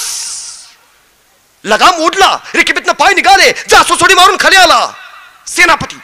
लगाम 1.64 1.96
उडला. 1.96 2.38
रिकिबीतनं 2.56 2.94
पाय 2.94 3.14
निघाले. 3.14 3.52
जासूस 3.70 4.04
उडी 4.04 4.14
मारून 4.14 4.38
खाली 4.40 4.56
आला. 4.56 4.92
सेनापती. 5.48 5.96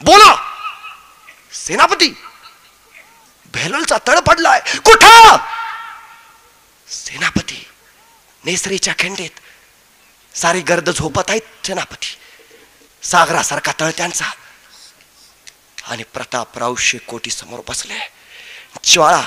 बोला! 0.00 0.34
सेनापती! 1.66 2.08
बेहलोलचा 3.54 3.96
तळ 4.06 4.18
पडलाय. 4.20 4.60
कुठं? 4.84 5.36
सेनापती. 6.88 7.68
नेसरीच्या 8.44 8.94
खिंडीत. 8.98 9.30
सारी 10.34 10.60
गर्द 10.60 10.90
झोपत 10.90 11.22
आहेत 11.28 11.66
सेनापती. 11.66 12.18
सागरासारखा 13.02 13.72
तळ 13.80 13.90
त्यांचा. 13.96 14.24
आणि 15.90 16.02
प्रतापराव 16.02 16.74
शेकोटी 16.78 17.30
समोर 17.30 17.60
बसले. 17.68 17.98
ज्वाळा 18.84 19.22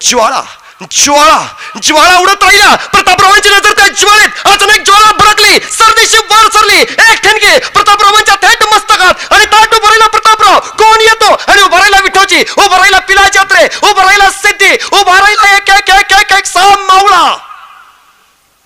ज्वाळा 0.00 0.42
ज्वाळा 0.90 1.46
ज्वाळा 1.82 2.18
उडत 2.18 2.42
राहिला. 2.42 2.74
प्रतापरावांची 2.74 3.48
नजर 3.48 3.72
त्या 3.72 3.88
ज्वाळेत. 3.88 4.28
अचानक 4.44 4.84
ज्वाळा 4.84 5.12
भडकली. 5.12 5.58
सरदेशी 5.72 6.18
वर 6.18 6.50
सरली. 6.52 6.80
एक 6.80 7.22
ठणके 7.22 7.58
प्रतापरावांच्या 7.58 8.34
थेट 8.34 8.62
मस्तकात 8.62 9.32
आणि 9.32 9.46
ताट 9.46 9.74
उभं 9.74 10.06
प्रतापराव. 10.06 10.60
कोण 10.60 11.00
येतो? 11.00 11.32
आणि 11.32 11.62
उभं 11.62 11.78
विठोची 11.78 12.00
विठोजी. 12.00 12.44
उभं 12.58 12.76
राहिला 12.76 12.98
पिला 12.98 13.28
जात्रे 13.28 13.90
उभं 13.90 14.04
राहिला 14.04 14.30
सिद्धी 14.30 14.76
उभा 14.92 15.20
राहिला 15.20 15.56
एक 15.56 15.70
एक 15.70 15.90
एक 15.90 16.12
एक 16.12 16.32
एक 16.32 16.46
साम 16.46 16.86
मावळा 16.86 17.36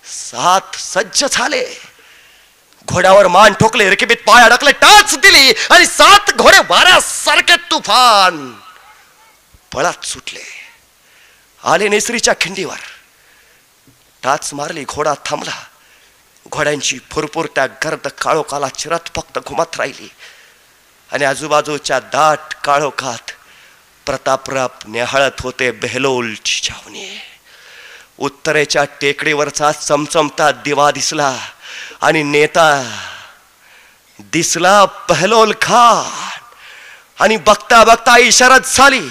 सात 0.03 0.68
सज्ज 0.79 1.25
झाले. 1.31 1.81
घोड्यावर 2.87 3.27
मान 3.27 3.53
ठोकले 3.53 3.89
रिकिबीत 3.89 4.17
पाय 4.17 4.43
अडकले 4.43 4.71
टाच 4.71 5.17
दिली 5.17 5.53
आणि 5.71 5.85
सात 5.85 6.31
घोडे 6.31 6.59
वाऱ्यासारखे 6.59 7.55
तुफान 7.55 8.53
पळात 9.73 10.05
सुटले. 10.05 10.43
आले 11.63 11.87
नेसरीच्या 11.87 12.33
खिंडीवर. 12.41 12.77
टाच 14.23 14.53
मारली 14.53 14.83
घोडा 14.83 15.13
थांबला. 15.25 15.63
घोड्यांची 16.49 16.99
फुरफुर 17.11 17.45
त्या 17.45 17.65
गर्द 17.65 18.07
काळोखाला 18.07 18.67
चिरत 18.67 19.09
फक्त 19.15 19.39
घुमत 19.47 19.77
राहिली. 19.77 20.09
आणि 21.13 21.25
आजूबाजूच्या 21.25 21.99
दाट 21.99 22.53
काळोखात 22.53 23.31
प्रतापराप 24.05 24.87
निहाळत 24.87 25.41
होते 25.41 25.71
बेहलोलची 25.71 26.61
छावणी. 26.63 27.21
उत्तरेच्या 28.19 28.83
टेकडीवरचा 28.83 29.71
चमचमता 29.71 30.51
दिवा 30.51 30.91
दिसला 30.91 31.37
आणि 32.01 32.23
नेता 32.23 32.97
दिसला 34.19 34.85
पहलोल 34.85 35.53
खान. 35.61 36.29
आणि 37.23 37.37
बघता 37.37 37.83
बघता 37.83 38.17
इशारत 38.17 38.59
झाली. 38.73 39.09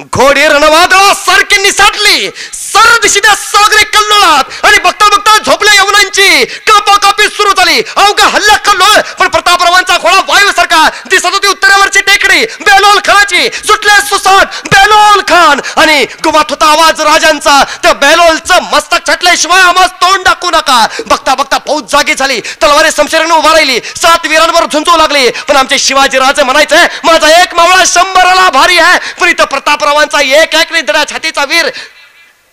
घोडे 0.00 0.48
रणवादळासारखी 0.48 1.62
निसाटली. 1.62 2.30
सर 2.74 3.32
सागरी 3.34 3.84
कल्लोळात. 3.84 4.44
आणि 4.64 4.78
बघता 4.84 5.08
बघता 5.08 5.36
झोपल्या 5.38 5.74
यवनांची 5.74 6.44
कापा 6.66 6.96
कापी 7.02 7.26
सुरू 7.36 7.52
झाली. 7.56 7.82
अवघा 7.96 8.26
हल्ला 8.28 8.56
कल्लोळ 8.66 9.00
पण 9.18 9.28
प्रतापरावांचा 9.28 9.96
घोडा 9.96 10.20
वायू 10.28 10.50
सारखा 10.56 10.88
दिसत 11.10 11.26
होती 11.26 11.48
उत्तरेवरची 11.48 12.00
टेकडी. 12.00 12.44
बेलोल 12.60 12.98
खानाची. 13.04 13.48
सुटले 13.66 14.00
सुसाट 14.08 14.60
बेलोल 14.70 15.20
खान. 15.28 15.60
आणि 15.76 16.04
गुमात 16.24 16.50
होता 16.50 16.66
आवाज 16.72 17.00
राजांचा. 17.00 17.62
त्या 17.82 17.92
बेलोलचं 18.02 18.62
मस्तक 18.72 19.06
छटल्याशिवाय 19.08 19.62
आम्हाला 19.62 19.86
तोंड 20.02 20.24
दाखवू 20.24 20.50
नका. 20.50 20.86
बघता 21.06 21.34
बघता 21.34 21.58
फौज 21.66 21.90
जागी 21.92 22.14
झाली. 22.14 22.40
तलवारे 22.62 22.90
समशेराने 22.90 23.34
उभा 23.34 23.52
राहिली. 23.52 23.80
सात 23.96 24.26
वीरांवर 24.26 24.66
झुंजू 24.66 24.96
लागली. 24.96 25.28
पण 25.48 25.56
आमचे 25.56 25.78
शिवाजी 25.78 26.18
राजे 26.18 26.42
म्हणायचे 26.42 26.86
माझा 27.04 27.28
एक 27.42 27.54
मावळा 27.54 27.84
शंभराला 27.94 28.48
भारी 28.50 28.78
आहे. 28.78 28.98
पण 29.20 29.28
इथं 29.28 29.44
प्रतापरावांचा 29.44 30.20
एक 30.20 30.54
एक 30.54 30.72
निधडा 30.72 31.04
छातीचा 31.10 31.44
वीर 31.44 31.70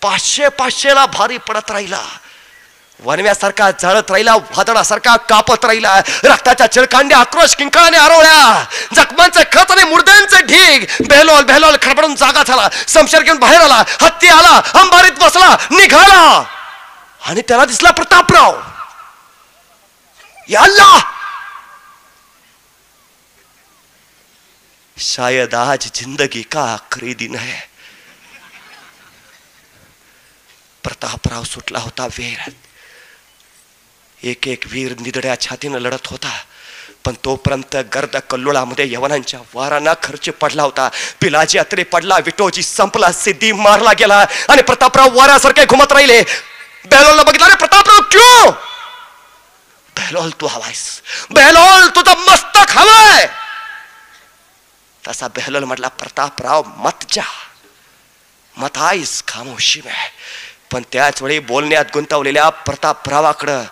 पाचशे 0.02 0.48
पाचशेला 0.48 1.06
भारी 1.06 1.38
पडत 1.38 1.70
राहिला. 1.70 2.02
वनव्यासारखा 3.00 3.70
जळत 3.70 4.10
राहिला 4.10 4.34
वादळासारखा 4.34 5.16
कापत 5.16 5.64
राहिला. 5.64 6.00
रक्ताच्या 6.24 6.66
चिळकांड्या 6.66 7.18
आक्रोश 7.18 7.54
किंकाळाने 7.56 7.96
आरोळ्या. 7.96 8.64
जखमांचे 8.94 9.44
खत 9.52 9.70
आणि 9.70 9.84
मुर्द्यांचे 9.84 10.42
ढीग. 10.42 10.84
बेहलोल 11.08 11.44
बेहलोल 11.44 11.76
खडबडून 11.82 12.14
जागा 12.14 12.42
झाला. 12.42 12.68
समशेर 12.88 13.22
घेऊन 13.22 13.38
बाहेर 13.38 13.60
आला. 13.60 13.82
हत्ती 14.02 14.28
आला. 14.28 14.60
अंबारीत 14.74 15.12
बसला. 15.12 15.56
निघाला. 15.70 16.44
आणि 17.26 17.42
त्याला 17.48 17.64
दिसला 17.64 17.90
प्रतापराव. 17.90 18.60
या 20.48 20.98
शायद 24.98 25.54
आज 25.54 25.88
जिंदगी 25.94 26.42
का 26.42 26.62
आखरी 26.72 27.14
दिन 27.14 27.34
है? 27.34 27.71
प्रतापराव 30.84 31.44
सुटला 31.44 31.78
होता 31.78 32.06
वीर 32.06 32.50
एक 34.22 34.48
एक 34.48 34.64
वीर 34.66 34.94
निदड्या 35.00 35.40
छातीनं 35.40 35.78
लढत 35.78 36.06
होता. 36.06 36.40
पण 37.04 37.14
तोपर्यंत 37.24 37.76
गर्द 37.76 38.16
कल्लोळामध्ये 38.16 38.92
यवनांच्या 38.92 39.40
वारांना 39.54 39.94
खर्च 40.02 40.28
पडला 40.28 40.62
होता. 40.62 40.88
पिलाजी 41.20 41.58
अत्रे 41.58 41.82
पडला 41.82 42.16
विटोजी 42.16 42.62
संपला 42.62 43.12
सिद्धी 43.12 43.52
मारला 43.52 43.92
गेला 43.92 44.26
आणि 44.48 44.62
प्रतापराव 44.62 45.18
वाऱ्यासारखे 45.18 45.64
घुमत 45.66 45.92
राहिले. 45.92 46.22
बेहलोलला 46.84 47.22
बघितलं 47.22 47.46
अरे 47.46 47.54
प्रतापराव 47.54 48.00
क्यों? 48.00 48.50
बेहलोल 49.96 50.30
तू 50.40 50.46
हवायस. 50.46 51.02
बेहलोल 51.30 51.88
तुझं 51.88 52.14
मस्तक 52.18 52.70
हवाय. 52.70 53.28
तसा 55.08 55.28
बेहलोल 55.28 55.64
म्हटला 55.64 55.88
प्रतापराव 55.88 56.62
मत 56.66 57.12
जा. 57.12 57.22
मत 58.56 58.78
आईस 58.78 59.22
खामोशी 59.28 59.80
में. 59.84 60.10
पण 60.72 60.82
त्याच 60.92 61.22
वेळी 61.22 61.38
बोलण्यात 61.38 61.84
गुंतवलेल्या 61.94 62.48
प्रतापरावाकडं 62.66 63.62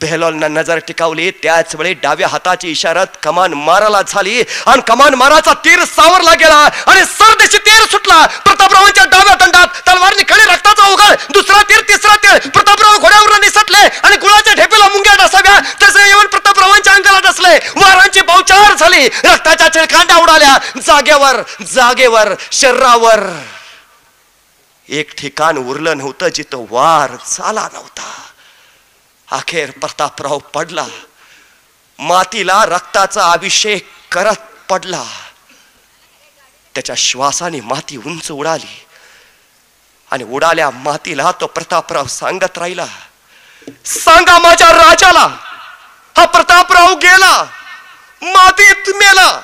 बेहलॉलनं 0.00 0.54
नजर 0.54 0.78
टिकावली. 0.86 1.30
त्याच 1.42 1.74
वेळी 1.76 1.92
डाव्या 2.02 2.28
हाताची 2.28 2.70
इशारत 2.70 3.16
कमान 3.22 3.52
माराला 3.54 4.00
झाली 4.02 4.42
आणि 4.66 4.82
कमान 4.86 5.14
माराचा 5.14 5.52
तीर 5.64 5.84
सावरला 5.84 6.34
गेला 6.34 6.56
आणि 6.86 7.04
सरदेशी 7.04 7.58
तीर 7.66 7.84
सुटला. 7.90 8.24
प्रतापरावांच्या 8.44 9.04
डाव्या 9.04 9.34
दंडात 9.34 9.80
तलवारने 9.88 10.22
खडे 10.30 10.44
रक्ताचा 10.52 10.88
उघड. 10.88 11.14
दुसरा 11.32 11.62
तीर 11.62 11.80
तिसरा 11.88 12.16
तीर. 12.24 12.48
प्रतापराव 12.48 12.98
घोड्यावर 12.98 13.38
निसटले 13.40 13.86
आणि 14.02 14.16
गुळाच्या 14.16 14.54
ढेपेला 14.54 14.88
मुंग्या 14.88 15.14
डसाव्या. 15.24 15.58
तसे 15.82 16.08
येऊन 16.08 16.26
प्रतापरावांच्या 16.26 16.92
अंगाला 16.92 17.30
डसले. 17.30 17.56
वारांची 17.76 18.20
बहुचार 18.20 18.74
झाली. 18.74 19.06
रक्ताच्या 19.06 19.68
चिळकांड्या 19.68 20.16
उडाल्या. 20.16 20.58
जागेवर 20.86 21.42
जागेवर 21.74 22.34
शरीरावर. 22.52 23.28
एक 24.92 25.12
ठिकाण 25.18 25.56
उरलं 25.56 25.98
नव्हतं 25.98 26.28
जिथं 26.28 26.64
वार 26.70 27.10
झाला 27.26 27.68
नव्हता. 27.72 28.10
अखेर 29.28 29.70
प्रतापराव 29.70 30.38
पडला. 30.38 30.86
मातीला 31.98 32.64
रक्ताचा 32.64 33.32
अभिषेक 33.32 33.86
करत 34.12 34.70
पडला. 34.70 35.04
त्याच्या 36.74 36.94
श्वासाने 36.98 37.60
माती 37.60 37.96
उंच 37.96 38.30
उडाली. 38.30 38.86
आणि 40.10 40.24
उडाल्या 40.24 40.70
मातीला 40.70 41.30
तो 41.40 41.46
प्रतापराव 41.46 42.06
सांगत 42.06 42.58
राहिला 42.58 42.86
सांगा 43.84 44.38
माझ्या 44.38 44.72
राजाला 44.72 45.26
हा 46.16 46.24
प्रतापराव 46.24 46.94
गेला 46.94 47.44
मातीत 48.22 48.90
मेला 48.94 49.42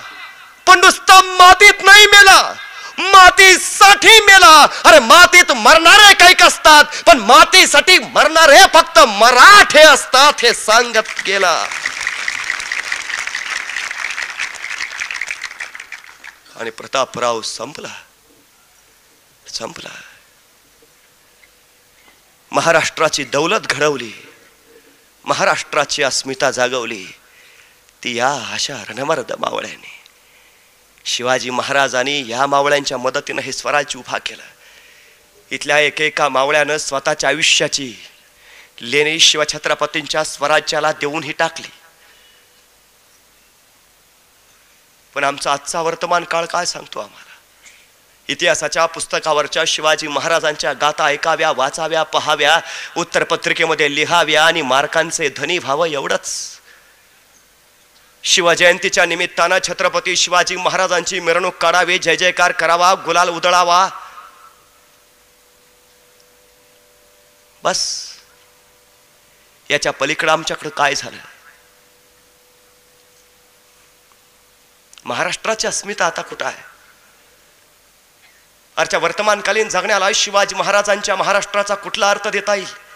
पण 0.67 0.81
नुसता 0.81 1.21
मातीत 1.23 1.85
नाही 1.85 2.07
मेला. 2.07 2.55
मातीसाठी 2.99 4.21
मेला. 4.21 4.67
अरे 4.85 4.99
मातीत 4.99 5.52
मरणारे 5.52 6.14
काही 6.14 6.35
असतात 6.43 6.85
पण 7.07 7.19
मातीसाठी 7.19 7.99
मरणारे 7.99 8.59
फक्त 8.75 8.99
मराठे 8.99 9.81
असतात 9.81 10.33
हे 10.43 10.55
सांगत 10.55 11.23
गेला. 11.26 11.67
आणि 16.57 16.71
प्रतापराव 16.71 17.43
संपला. 17.43 17.95
संपला. 19.49 20.00
महाराष्ट्राची 22.52 23.25
दौलत 23.25 23.61
घडवली. 23.61 24.12
महाराष्ट्राची 25.25 26.02
अस्मिता 26.02 26.50
जागवली. 26.50 27.07
ती 28.05 28.14
या 28.14 28.33
अशा 28.52 28.75
रणमर्द 28.88 29.33
मावळ्याने. 29.33 29.98
शिवाजी 31.09 31.50
महाराजांनी 31.50 32.29
या 32.29 32.47
मावळ्यांच्या 32.47 32.99
मदतीनं 32.99 33.43
हे 33.43 33.53
स्वराज्य 33.53 33.99
उभा 33.99 34.19
केलं. 34.19 34.43
इथल्या 35.50 35.79
एकेका 35.79 36.29
मावळ्यानं 36.29 36.77
स्वतःच्या 36.77 37.31
आयुष्याची 37.31 37.95
लेणी 38.81 39.21
शिवछत्रपतींच्या 39.21 40.25
स्वराज्याला 40.25 40.93
देऊन 40.93 41.25
ही 41.25 41.33
टाकली. 41.33 41.69
पण 45.15 45.25
आमचा 45.25 45.53
आजचा 45.53 45.83
वर्तमान 45.83 46.25
काळ 46.25 46.45
काय 46.45 46.65
सांगतो 46.65 46.99
आम्हाला? 46.99 47.35
इतिहासाच्या 48.29 48.87
पुस्तकावरच्या 48.87 49.65
शिवाजी 49.67 50.09
महाराजांच्या 50.09 50.73
गाथा 50.73 51.05
ऐकाव्या 51.05 51.53
वाचाव्या 51.53 52.03
पहाव्या 52.03 52.61
उत्तरपत्रिकेमध्ये 52.97 53.95
लिहाव्या 53.95 54.45
आणि 54.45 54.62
मार्कांचे 54.62 55.29
धनी 55.29 55.59
व्हावं 55.59 55.87
एवढंच. 55.87 56.58
शिवजयंतीच्या 58.25 59.04
निमित्तानं 59.06 59.58
छत्रपती 59.68 60.16
शिवाजी 60.16 60.56
महाराजांची 60.56 61.20
मिरवणूक 61.20 61.54
काढावी 61.54 61.98
जय 61.98 62.16
जयकार 62.16 62.52
करावा 62.52 62.94
गुलाल 62.94 63.28
उधळावा. 63.28 63.88
बस. 67.62 68.08
याच्या 69.70 69.92
पलीकडं 69.92 70.32
आमच्याकडं 70.32 70.68
काय 70.68 70.94
झालं? 70.94 71.16
महाराष्ट्राची 75.04 75.66
अस्मिता 75.66 76.06
आता 76.06 76.22
कुठं 76.22 76.44
आहे? 76.44 76.62
आजच्या 78.76 79.00
वर्तमानकालीन 79.00 79.68
जगण्याला 79.68 80.06
शिवाजी 80.14 80.54
महाराजांच्या 80.54 81.16
महाराष्ट्राचा 81.16 81.75
कुठला 81.75 82.10
अर्थ 82.10 82.28
देता 82.28 82.54
येईल? 82.54 82.88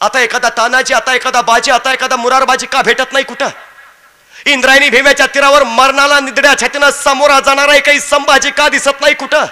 आता 0.00 0.20
एखादा 0.20 0.48
तानाजी 0.50 0.94
आता 0.94 1.14
एखादा 1.14 1.40
बाजी 1.42 1.70
आता 1.70 1.92
एखादा 1.92 2.16
मुरारबाजी 2.16 2.66
का 2.66 2.82
भेटत 2.82 3.12
नाही 3.12 3.24
कुठं? 3.24 3.48
इंद्रायणी 4.46 4.88
भीम्याच्या 4.90 5.26
तीरावर 5.26 5.62
मरणाला 5.68 6.18
निदड्या 6.20 6.54
छातीनं 6.60 6.90
समोरा 7.04 7.38
जाणारा 7.40 7.78
काही 7.78 8.00
संभाजी 8.00 8.50
का 8.50 8.68
दिसत 8.68 9.00
नाही 9.00 9.14
कुठं? 9.14 9.46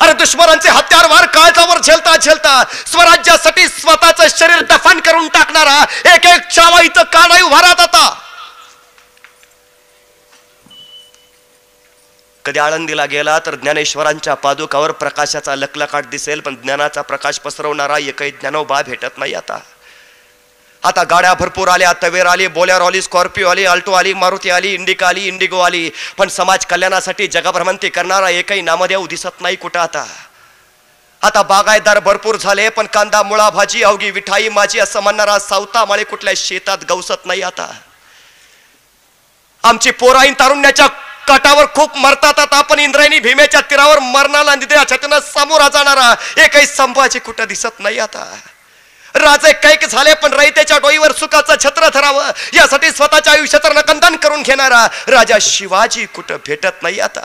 अरे 0.00 0.12
दुश्मनांचे 0.12 0.68
हत्यार 0.68 1.06
वार 1.06 1.26
काळजावर 1.26 1.78
झेलता 1.78 2.16
झेलता 2.16 2.62
स्वराज्यासाठी 2.86 3.66
स्वतःचं 3.68 4.28
शरीर 4.36 4.60
दफन 4.70 5.00
करून 5.00 5.28
टाकणारा 5.28 5.78
एक 6.14 6.26
एक 6.26 6.48
चावा 6.48 6.80
इथं 6.82 7.02
का 7.12 7.26
नाही 7.26 7.42
उभा 7.42 7.60
राहत 7.60 7.80
आता? 7.80 8.08
कधी 12.44 12.58
आळंदीला 12.58 13.04
गेला 13.06 13.38
तर 13.46 13.54
ज्ञानेश्वरांच्या 13.54 14.34
पादुकावर 14.34 14.90
प्रकाशाचा 14.92 15.54
लकलकाट 15.56 16.06
दिसेल 16.10 16.40
पण 16.40 16.54
ज्ञानाचा 16.62 17.02
प्रकाश 17.02 17.38
पसरवणारा 17.40 17.98
एकही 17.98 18.30
ज्ञानोबा 18.30 18.80
भेटत 18.82 19.18
नाही 19.18 19.34
आता. 19.34 19.58
आता 20.82 21.02
गाड्या 21.10 21.32
भरपूर 21.34 21.68
आल्या 21.68 21.92
तवेर 22.02 22.26
आली 22.26 22.46
बोलेर 22.48 22.80
आली 22.80 23.02
स्कॉर्पिओ 23.02 23.48
आली 23.48 23.64
अल्टो 23.64 23.92
आली 23.92 24.14
मारुती 24.14 24.50
आली 24.50 24.72
इंडिका 24.74 25.06
आली 25.08 25.26
इंडिगो 25.26 25.58
आली 25.58 25.90
पण 26.18 26.28
समाज 26.28 26.64
कल्याणासाठी 26.66 27.26
जगभ्रमंती 27.26 27.88
करणारा 27.88 28.30
एकही 28.30 28.60
नामदेव 28.60 29.06
दिसत 29.06 29.40
नाही 29.40 29.56
कुठं 29.56 29.80
आता. 29.80 30.04
आता 31.22 31.42
बागायतदार 31.42 31.98
भरपूर 32.00 32.36
झाले 32.36 32.68
पण 32.68 32.86
कांदा 32.86 33.22
मुळा 33.22 33.48
भाजी 33.50 33.82
अवघी 33.82 34.10
विठाई 34.10 34.48
माझी 34.48 34.78
असं 34.78 35.00
म्हणणारा 35.00 35.38
सावता 35.38 35.84
माळे 35.84 36.04
कुठल्या 36.04 36.34
शेतात 36.36 36.78
गवसत 36.88 37.26
नाही 37.26 37.42
आता. 37.42 37.70
आमची 39.64 39.90
पोराईन 39.90 40.34
तारुण्याच्या 40.38 40.86
काटावर 41.28 41.66
खूप 41.74 41.96
मरतात. 41.96 42.38
आता 42.38 42.80
इंद्रायणी 42.82 43.18
भीमेच्या 43.20 43.60
तीरावर 43.70 43.98
मरणाला 43.98 44.54
निधे 44.54 44.76
छातीनं 44.90 45.18
सामोरा 45.32 45.68
जाणारा 45.68 46.14
एकही 46.44 46.66
संभाजी 46.66 47.18
कुठं 47.18 47.46
दिसत 47.48 47.80
नाही 47.80 47.98
आता. 47.98 48.24
राजे 49.14 49.52
कैक 49.52 49.84
झाले 49.86 50.12
पण 50.14 50.32
रयतेच्या 50.32 50.78
डोईवर 50.78 51.12
सुखाचं 51.12 51.56
छत्र 51.64 51.88
धरावं. 51.94 52.30
यासाठी 52.54 52.90
स्वतःच्या 52.90 53.32
आयुष्याचं 53.32 53.74
नकंदन 53.74 54.16
करून 54.16 54.42
घेणारा 54.42 54.86
राजा 55.08 55.38
शिवाजी 55.40 56.04
कुठं 56.14 56.36
भेटत 56.46 56.82
नाही 56.82 57.00
आता. 57.00 57.20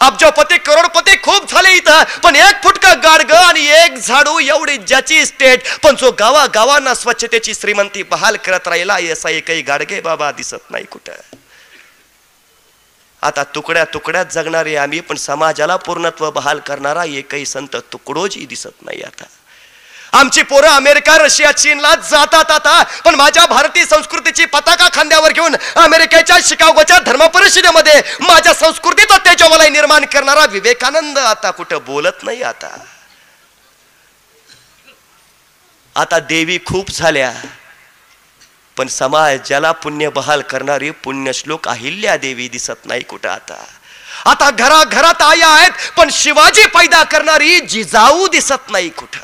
अब्जोपती 0.00 0.56
करोडपती 0.58 1.16
खूप 1.22 1.50
झाले 1.50 1.72
इथं. 1.76 2.02
पण 2.22 2.36
एक 2.36 2.62
फुटका 2.62 2.94
गाडग 3.02 3.32
आणि 3.32 3.66
एक 3.74 3.96
झाडू 3.96 4.38
एवढी 4.38 4.76
ज्याची 4.76 5.24
स्टेट 5.26 5.68
पण 5.82 5.96
जो 5.96 6.10
गावा 6.18 6.46
गावांना 6.54 6.94
स्वच्छतेची 6.94 7.54
श्रीमंती 7.54 8.02
बहाल 8.10 8.36
करत 8.44 8.68
राहिला 8.68 8.94
असा 9.12 9.30
एकही 9.30 9.62
गाडगे 9.62 10.00
बाबा 10.00 10.30
दिसत 10.32 10.70
नाही 10.70 10.84
कुठं. 10.84 11.12
आता 13.22 13.42
तुकड्या 13.54 13.84
तुकड्यात 13.84 14.26
जगणारे 14.32 14.74
आम्ही 14.76 15.00
पण 15.00 15.16
समाजाला 15.16 15.76
पूर्णत्व 15.76 16.30
बहाल 16.30 16.58
करणारा 16.66 17.04
एकही 17.04 17.44
संत 17.46 17.76
तुकडोजी 17.92 18.44
दिसत 18.46 18.82
नाही 18.82 19.02
आता. 19.02 19.24
आमची 20.18 20.42
पोरं 20.42 20.68
अमेरिका 20.68 21.16
रशिया 21.18 21.50
चीनला 21.52 21.94
जातात 22.10 22.50
आता 22.50 22.82
पण 23.04 23.14
माझ्या 23.14 23.44
भारतीय 23.46 23.84
संस्कृतीची 23.84 24.44
पताका 24.44 24.88
खांद्यावर 24.94 25.32
घेऊन 25.32 25.54
अमेरिकेच्या 25.76 26.38
शिकागोच्या 26.44 26.98
धर्म 26.98 27.26
परिषदेमध्ये 27.26 28.00
माझ्या 28.20 28.54
संस्कृतीचा 28.54 29.18
तेजोवलय 29.18 29.68
निर्माण 29.68 30.04
करणारा 30.04 30.44
विवेकानंद 30.50 31.18
आता 31.18 31.50
कुठं 31.50 31.78
बोलत 31.86 32.22
नाही 32.22 32.42
आता. 32.42 32.76
आता 35.96 36.18
देवी 36.18 36.58
खूप 36.66 36.90
झाल्या. 36.90 37.32
पण 38.76 38.86
समाजाला 38.86 39.72
पुण्य 39.72 40.08
बहाल 40.08 40.40
करणारी 40.40 40.90
पुण्यश्लोक 40.90 41.68
अहिल्या 41.68 42.16
देवी 42.16 42.48
दिसत 42.48 42.86
नाही 42.86 43.02
कुठं 43.02 43.28
आता. 43.28 43.64
आता 44.24 44.50
घराघरात 44.50 45.22
आया 45.22 45.48
आहेत 45.48 45.70
पण 45.96 46.08
शिवाजी 46.12 46.66
पैदा 46.66 47.02
करणारी 47.02 47.60
जिजाऊ 47.60 48.26
दिसत 48.26 48.70
नाही 48.70 48.88
कुठं. 48.88 49.20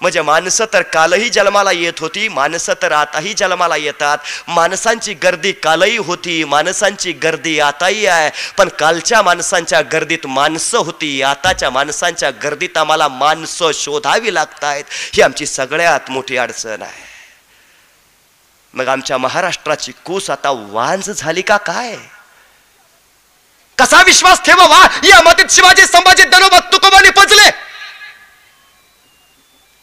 म्हणजे 0.00 0.22
माणसं 0.22 0.64
तर 0.72 0.82
कालही 0.82 1.28
जन्माला 1.28 1.72
येत 1.72 2.00
होती 2.00 2.28
माणसं 2.28 2.72
तर 2.82 2.92
आताही 2.92 3.34
जन्माला 3.34 3.76
येतात. 3.76 4.18
माणसांची 4.48 5.14
गर्दी 5.14 5.52
कालही 5.52 5.96
होती 5.96 6.44
माणसांची 6.44 7.12
गर्दी 7.12 7.60
आताही 7.60 8.06
आहे. 8.06 8.30
पण 8.58 8.68
कालच्या 8.68 9.22
माणसांच्या 9.22 9.80
गर्दीत 9.80 10.26
माणसं 10.26 10.78
होती 10.78 11.22
आताच्या 11.22 11.70
माणसांच्या 11.70 12.30
गर्दीत 12.30 12.76
आम्हाला 12.76 13.08
माणसं 13.08 13.70
शोधावी 13.74 14.34
लागतायत. 14.34 14.84
ही 15.14 15.22
आमची 15.22 15.46
सगळ्यात 15.46 16.10
मोठी 16.10 16.36
अडचण 16.36 16.82
आहे. 16.82 17.15
मग 18.76 18.88
आमच्या 18.88 19.18
महाराष्ट्राची 19.18 19.92
कूस 20.04 20.30
आता 20.30 20.50
वांज 20.50 21.10
झाली 21.10 21.42
का 21.42 21.56
काय? 21.56 21.96
कसा 23.78 24.02
विश्वास 24.02 24.40
ठेवावा? 24.46 24.86
या 25.04 25.20
मतीत 25.22 25.50
शिवाजी 25.50 25.86
संभाजी 25.86 26.22
दनोबा 26.22 26.58
तुकोबाने 26.72 27.10
पचले 27.10 27.50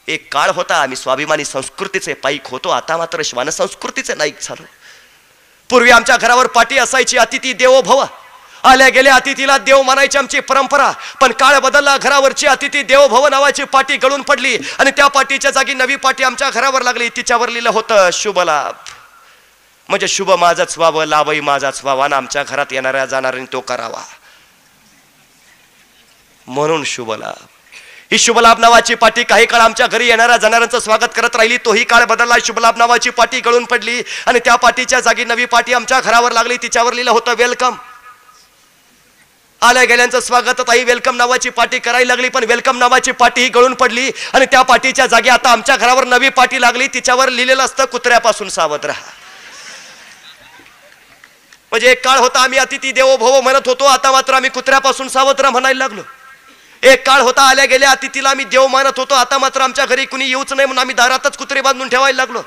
एक 0.07 0.31
काळ 0.33 0.49
होता 0.49 0.81
आम्ही 0.81 0.97
स्वाभिमानी 0.97 1.45
संस्कृतीचे 1.45 2.13
पाईक 2.13 2.47
होतो. 2.47 2.69
आता 2.69 2.97
मात्र 2.97 3.21
श्वान 3.25 3.49
संस्कृतीचे 3.49 4.15
नाईक 4.15 4.41
झालो. 4.41 4.65
पूर्वी 5.69 5.91
आमच्या 5.91 6.17
घरावर 6.17 6.47
पाठी 6.47 6.77
असायची 6.77 7.17
अतिथी 7.17 7.53
देवो 7.53 7.81
भव 7.81 8.03
आल्या 8.63 8.87
गेल्या 8.89 9.15
अतिथीला 9.15 9.57
देव 9.57 9.81
मानायची 9.81 10.17
आमची 10.17 10.39
परंपरा. 10.39 10.91
पण 11.21 11.31
काळ 11.31 11.57
बदलला 11.59 11.97
घरावरची 11.97 12.47
अतिथी 12.47 12.81
देवभव 12.81 13.27
नावाची 13.27 13.63
पाटी 13.63 13.97
गळून 13.97 14.21
पडली 14.21 14.57
आणि 14.79 14.91
त्या 14.91 15.07
पाठीच्या 15.07 15.51
जागी 15.51 15.73
नवी 15.73 15.95
पाटी 15.95 16.23
आमच्या 16.23 16.49
घरावर 16.49 16.81
लागली. 16.81 17.09
तिच्यावर 17.09 17.49
लिहिलं 17.49 17.69
होतं 17.69 18.09
शुभ 18.13 18.39
लाभ. 18.39 18.73
म्हणजे 19.89 20.07
शुभ 20.07 20.31
माझाच 20.31 20.77
व्हावं 20.77 21.05
लाभही 21.05 21.39
माझाच 21.39 21.79
व्हावा 21.83 22.03
आणि 22.05 22.15
आमच्या 22.15 22.43
घरात 22.43 22.71
येणाऱ्या 22.71 23.05
जाणाऱ्यांनी 23.05 23.53
तो 23.53 23.59
करावा. 23.59 24.03
म्हणून 26.47 26.83
शुभ 26.83 27.11
लाभ. 27.11 27.45
ही 28.11 28.17
शुभलाभ 28.19 28.59
नावाची 28.59 28.95
पाटी 28.95 29.23
काही 29.23 29.45
काळ 29.45 29.59
आमच्या 29.59 29.85
घरी 29.87 30.07
येणाऱ्या 30.07 30.37
जाणाऱ्यांचं 30.37 30.79
स्वागत 30.79 31.13
करत 31.15 31.35
राहिली. 31.35 31.57
तोही 31.57 31.83
काळ 31.83 32.03
बदलला 32.05 32.35
शुभलाभ 32.45 32.77
नावाची 32.77 33.09
पाटी 33.09 33.39
गळून 33.39 33.65
पडली 33.65 34.01
आणि 34.27 34.39
त्या 34.39 34.55
पाठीच्या 34.55 34.99
जागी 34.99 35.23
नवी 35.25 35.45
पाटी 35.45 35.73
आमच्या 35.73 35.99
घरावर 35.99 36.31
लागली. 36.31 36.57
तिच्यावर 36.57 36.93
लिहिलं 36.93 37.11
होतं 37.11 37.33
वेलकम. 37.37 37.75
आल्या 39.63 39.83
गेल्यांचं 39.83 40.19
स्वागत. 40.19 40.61
ताई 40.67 40.83
वेलकम 40.83 41.15
नावाची 41.15 41.49
पाठी 41.49 41.77
करायला 41.79 42.07
लागली 42.07 42.29
पण 42.29 42.43
वेलकम 42.47 42.77
नावाची 42.77 43.11
पाठी 43.11 43.41
ही 43.41 43.49
गळून 43.49 43.73
पडली 43.73 44.09
आणि 44.33 44.45
त्या 44.51 44.61
पाठीच्या 44.61 45.05
जागी 45.07 45.29
आता 45.29 45.49
आमच्या 45.49 45.75
घरावर 45.77 46.05
नवी 46.05 46.29
पाठी 46.29 46.61
लागली. 46.61 46.87
तिच्यावर 46.93 47.29
लिहिलेलं 47.29 47.63
असतं 47.63 47.85
कुत्र्यापासून 47.91 48.49
सावध 48.49 48.85
राहा. 48.85 49.11
म्हणजे 51.71 51.91
एक 51.91 52.03
काळ 52.05 52.19
होता 52.19 52.39
आम्ही 52.39 52.59
अतिथी 52.59 52.91
देवो 52.91 53.15
भव 53.17 53.39
म्हणत 53.41 53.67
होतो 53.67 53.85
आता 53.85 54.11
मात्र 54.11 54.33
आम्ही 54.33 54.49
कुत्र्यापासून 54.49 55.07
सावध 55.09 55.41
राहा 55.41 55.51
म्हणायला 55.51 55.77
लागलो. 55.77 56.01
एक 56.83 57.05
काळ 57.05 57.21
होता 57.21 57.41
आल्या 57.49 57.65
गेल्या 57.65 57.91
अतिथीला 57.91 58.29
आम्ही 58.29 58.45
देव 58.45 58.67
मानत 58.67 58.99
होतो 58.99 59.15
आता 59.15 59.37
मात्र 59.37 59.61
आमच्या 59.61 59.85
घरी 59.85 60.05
कुणी 60.05 60.27
येऊच 60.27 60.53
नाही 60.53 60.65
म्हणून 60.65 60.81
आम्ही 60.81 60.95
दारातच 60.95 61.37
कुत्रे 61.37 61.61
बांधून 61.61 61.89
ठेवायला 61.89 62.17
लागलो. 62.17 62.41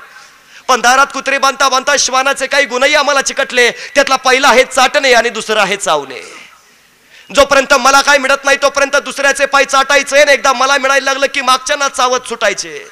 पण 0.67 0.81
दारात 0.81 1.07
कुत्रे 1.13 1.37
बांधता 1.37 1.69
बांधता 1.69 1.95
श्वानाचे 1.99 2.47
काही 2.47 2.65
गुणही 2.65 2.93
आम्हाला 2.95 3.21
चिकटले. 3.21 3.69
त्यातला 3.95 4.15
पहिला 4.15 4.47
आहे 4.47 4.63
चाटणे 4.65 5.13
आणि 5.13 5.29
दुसरा 5.29 5.61
आहे 5.61 5.77
चावणे. 5.77 6.21
जोपर्यंत 7.35 7.73
मला 7.73 8.01
काय 8.01 8.17
मिळत 8.17 8.45
नाही 8.45 8.57
तोपर्यंत 8.61 8.95
दुसऱ्याचे 8.95 9.45
पाय 9.45 9.65
चाटायचे 9.65 10.21
आणि 10.21 10.31
एकदा 10.31 10.53
मला 10.53 10.77
मिळायला 10.77 11.05
लागलं 11.05 11.25
की 11.33 11.41
मागच्यांना 11.41 11.87
चावत 11.89 12.27
सुटायचे. 12.27 12.87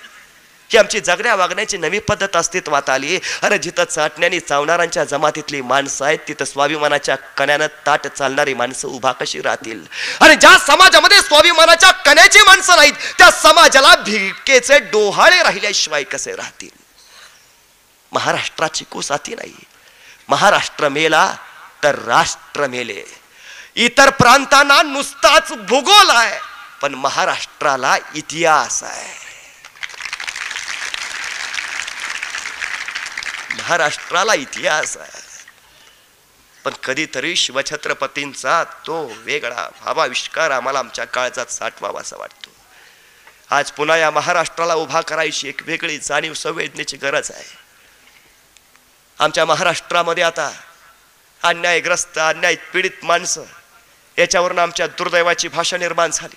ही 0.71 0.78
आमची 0.78 1.00
जगण्या 1.00 1.36
वागण्याची 1.36 1.78
नवी 1.78 2.00
पद्धत 2.00 2.36
अस्तित्वात 2.36 2.89
आली. 2.89 3.19
अरे 3.41 3.58
जिथं 3.58 3.84
चाटण्याने 3.84 4.39
चावणाऱ्यांच्या 4.39 5.04
जमातीतली 5.04 5.62
माणसं 5.62 6.06
आहेत 6.06 6.19
तिथं 6.28 6.45
स्वाभिमानाच्या 6.45 7.15
कण्यानं 7.15 7.67
ताट 7.88 8.08
चालणारी 8.08 8.54
माणसं 8.54 8.88
उभा 8.88 9.12
कशी 9.12 9.41
राहतील? 9.41 9.86
आणि 10.21 10.36
ज्या 10.36 10.58
समाजामध्ये 10.58 11.21
स्वाभिमानाच्या 11.21 11.91
कण्याची 11.91 12.39
माणसं 12.39 12.76
नाहीत 12.76 12.93
त्या 13.17 13.32
समाजाला 13.32 13.95
भिकेचे 13.95 14.80
डोहाळे 14.80 15.43
राहिल्याशिवाय 15.43 16.04
कसे 16.04 16.36
राहतील? 16.36 16.69
महाराष्ट्राची 18.12 18.86
कुसाती 18.86 19.36
नाही. 19.36 19.54
महाराष्ट्र 20.30 20.89
मेला 20.89 21.36
तर 21.84 21.95
राष्ट्र 21.95 22.67
मेले. 22.67 23.25
इतर 23.78 24.10
प्रांतांना 24.10 24.82
नुसताच 24.82 25.52
भूगोल 25.52 26.10
आहे 26.10 26.40
पण 26.82 26.94
महाराष्ट्राला 26.94 27.98
इतिहास 28.16 28.84
आहे. 28.84 29.14
महाराष्ट्राला 33.58 34.34
इतिहास 34.34 34.98
आहे. 34.98 35.24
पण 36.66 36.72
कधीतरी 36.84 37.36
शिवछत्रपतींचा 37.36 38.64
तो 38.64 39.14
वेगळा 39.18 39.68
भावाविष्कार 39.82 40.52
आम्हाला 40.52 40.80
आमच्या 40.80 41.06
काळजात 41.06 41.46
साठवावा 41.46 42.02
असं 42.02 42.18
वाटतो. 42.18 42.52
आज 43.50 43.72
पुन्हा 43.72 43.98
या 43.98 44.12
महाराष्ट्राला 44.12 44.74
उभा 44.74 45.02
करायची 45.02 45.50
एक 45.50 45.62
वेगळी 45.64 45.98
जाणीव 45.98 46.34
संवेदनेची 46.34 46.98
गरज 46.98 47.32
आहे. 47.32 47.46
आमच्या 49.20 49.46
महाराष्ट्रामध्ये 49.46 50.24
आता 50.24 50.52
अन्यायग्रस्त 51.44 52.18
अन्याय 52.18 52.56
पीडित 52.74 53.04
माणसं 53.04 53.44
याच्यावरून 54.17 54.60
आमच्या 54.60 54.88
दुर्दैवाची 54.88 55.47
भाषा 55.47 55.78
निर्माण 55.78 56.12
झाली. 56.12 56.36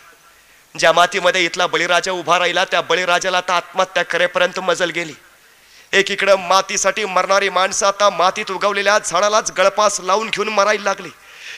ज्या 0.78 0.92
मातीमध्ये 0.92 1.44
इथला 1.44 1.66
बळीराजा 1.66 2.12
उभा 2.12 2.38
राहिला 2.38 2.64
त्या 2.64 2.80
बळीराजाला 2.80 3.38
आता 3.38 3.56
आत्महत्या 3.56 4.02
करेपर्यंत 4.02 4.60
मजल 4.60 4.90
गेली. 4.90 5.14
एकीकडं 5.92 6.36
मातीसाठी 6.36 7.04
मरणारी 7.04 7.48
माणसं 7.48 7.86
आता 7.86 8.10
मातीत 8.10 8.50
उगवलेल्या 8.50 8.98
झाडालाच 8.98 9.52
गळपास 9.52 10.00
लावून 10.00 10.30
घेऊन 10.30 10.48
मरायला 10.48 10.84
लागली. 10.84 11.08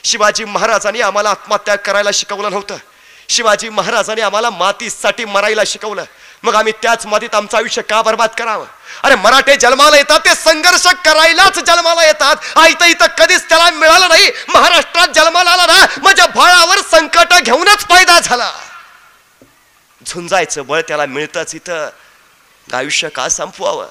शिवाजी 0.05 0.45
महाराजांनी 0.45 1.01
आम्हाला 1.01 1.31
आत्महत्या 1.31 1.77
करायला 1.77 2.11
शिकवलं 2.15 2.51
नव्हतं. 2.51 2.77
शिवाजी 3.29 3.69
महाराजांनी 3.69 4.21
आम्हाला 4.21 4.51
मातीसाठी 4.51 5.25
मरायला 5.25 5.63
शिकवलं. 5.67 6.05
मग 6.43 6.55
आम्ही 6.55 6.73
त्याच 6.83 7.07
मातीत 7.07 7.35
आमचं 7.35 7.57
आयुष्य 7.57 7.83
का 7.83 8.03
बर्बाद 8.03 8.29
करावं? 8.39 8.67
अरे 9.03 9.15
मराठे 9.15 9.57
जन्माला 9.57 9.97
येतात 9.97 10.21
ते 10.21 10.35
संघर्ष 10.35 10.87
करायलाच 11.05 11.59
जन्माला 11.59 12.07
येतात. 12.07 12.37
आयत 12.57 12.83
इथं 12.83 13.07
कधीच 13.19 13.49
त्याला 13.49 13.71
मिळालं 13.71 14.09
नाही. 14.09 14.31
महाराष्ट्रात 14.49 15.09
जन्माला 15.09 15.51
आला 15.51 15.67
ना 15.67 15.87
माझ्या 16.03 16.27
बाळावर 16.27 16.81
संकट 16.81 17.35
घेऊनच 17.43 17.79
फायदा 17.79 18.21
झाला. 18.21 18.53
झुंजायचं 20.07 20.67
बळ 20.67 20.81
त्याला 20.81 21.07
मिळतंच 21.07 21.55
इथं. 21.55 21.89
आयुष्य 22.73 23.09
का 23.09 23.29
संपवावं? 23.29 23.89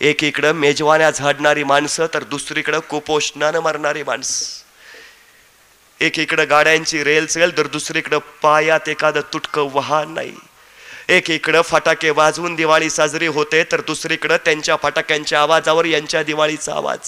एकीकडं 0.00 0.52
मेजवान्या 0.52 1.10
झाडणारी 1.10 1.64
माणसं 1.64 2.06
तर 2.14 2.24
दुसरीकडं 2.24 2.78
कुपोषणानं 2.78 3.60
मरणारी 3.60 4.02
माणसं. 4.02 4.64
एकीकडं 6.00 6.44
गाड्यांची 6.50 7.04
रेल 7.04 7.26
चेल 7.26 7.56
तर 7.58 7.66
दुसरीकडं 7.66 8.18
पायात 8.42 8.88
एखादं 8.88 9.20
तुटकं 9.20 9.68
वाहन 9.72 10.14
नाही. 10.14 10.36
एकीकडं 11.08 11.62
फटाके 11.62 12.10
वाजवून 12.10 12.54
दिवाळी 12.54 12.90
साजरी 12.90 13.26
होते 13.26 13.64
तर 13.64 13.80
दुसरीकडं 13.80 14.36
त्यांच्या 14.36 14.76
फटाक्यांच्या 14.76 15.40
आवाजावर 15.40 15.84
यांच्या 15.84 16.22
दिवाळीचा 16.22 16.72
आवाज. 16.72 16.98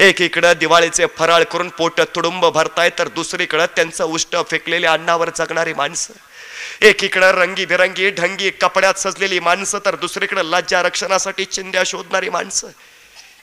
एकीकडं 0.00 0.52
दिवाळीचे 0.60 1.06
फराळ 1.18 1.42
करून 1.42 1.68
पोट 1.68 2.00
तुडुंब 2.00 2.46
भरताय 2.46 2.90
तर 2.98 3.08
दुसरीकडं 3.08 3.66
त्यांचं 3.76 4.04
उष्ट 4.04 4.36
फेकलेल्या 4.50 4.92
अन्नावर 4.92 5.30
जगणारी 5.36 5.72
माणसं. 5.72 6.14
एकीकडं 6.82 7.30
रंगीबिरंगी 7.30 8.10
ढंगी 8.10 8.50
कपड्यात 8.50 8.94
सजलेली 8.94 9.40
माणसं 9.40 9.78
तर 9.84 9.96
दुसरीकडं 9.96 10.42
लज्जा 10.42 10.82
रक्षणासाठी 10.82 11.44
चिंध्या 11.44 11.82
शोधणारी 11.86 12.28
माणसं. 12.28 12.68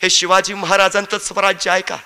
हे 0.02 0.10
शिवाजी 0.10 0.54
महाराजांचं 0.54 1.18
स्वराज्य 1.18 1.72
आहे 1.72 1.82
का? 1.82 1.98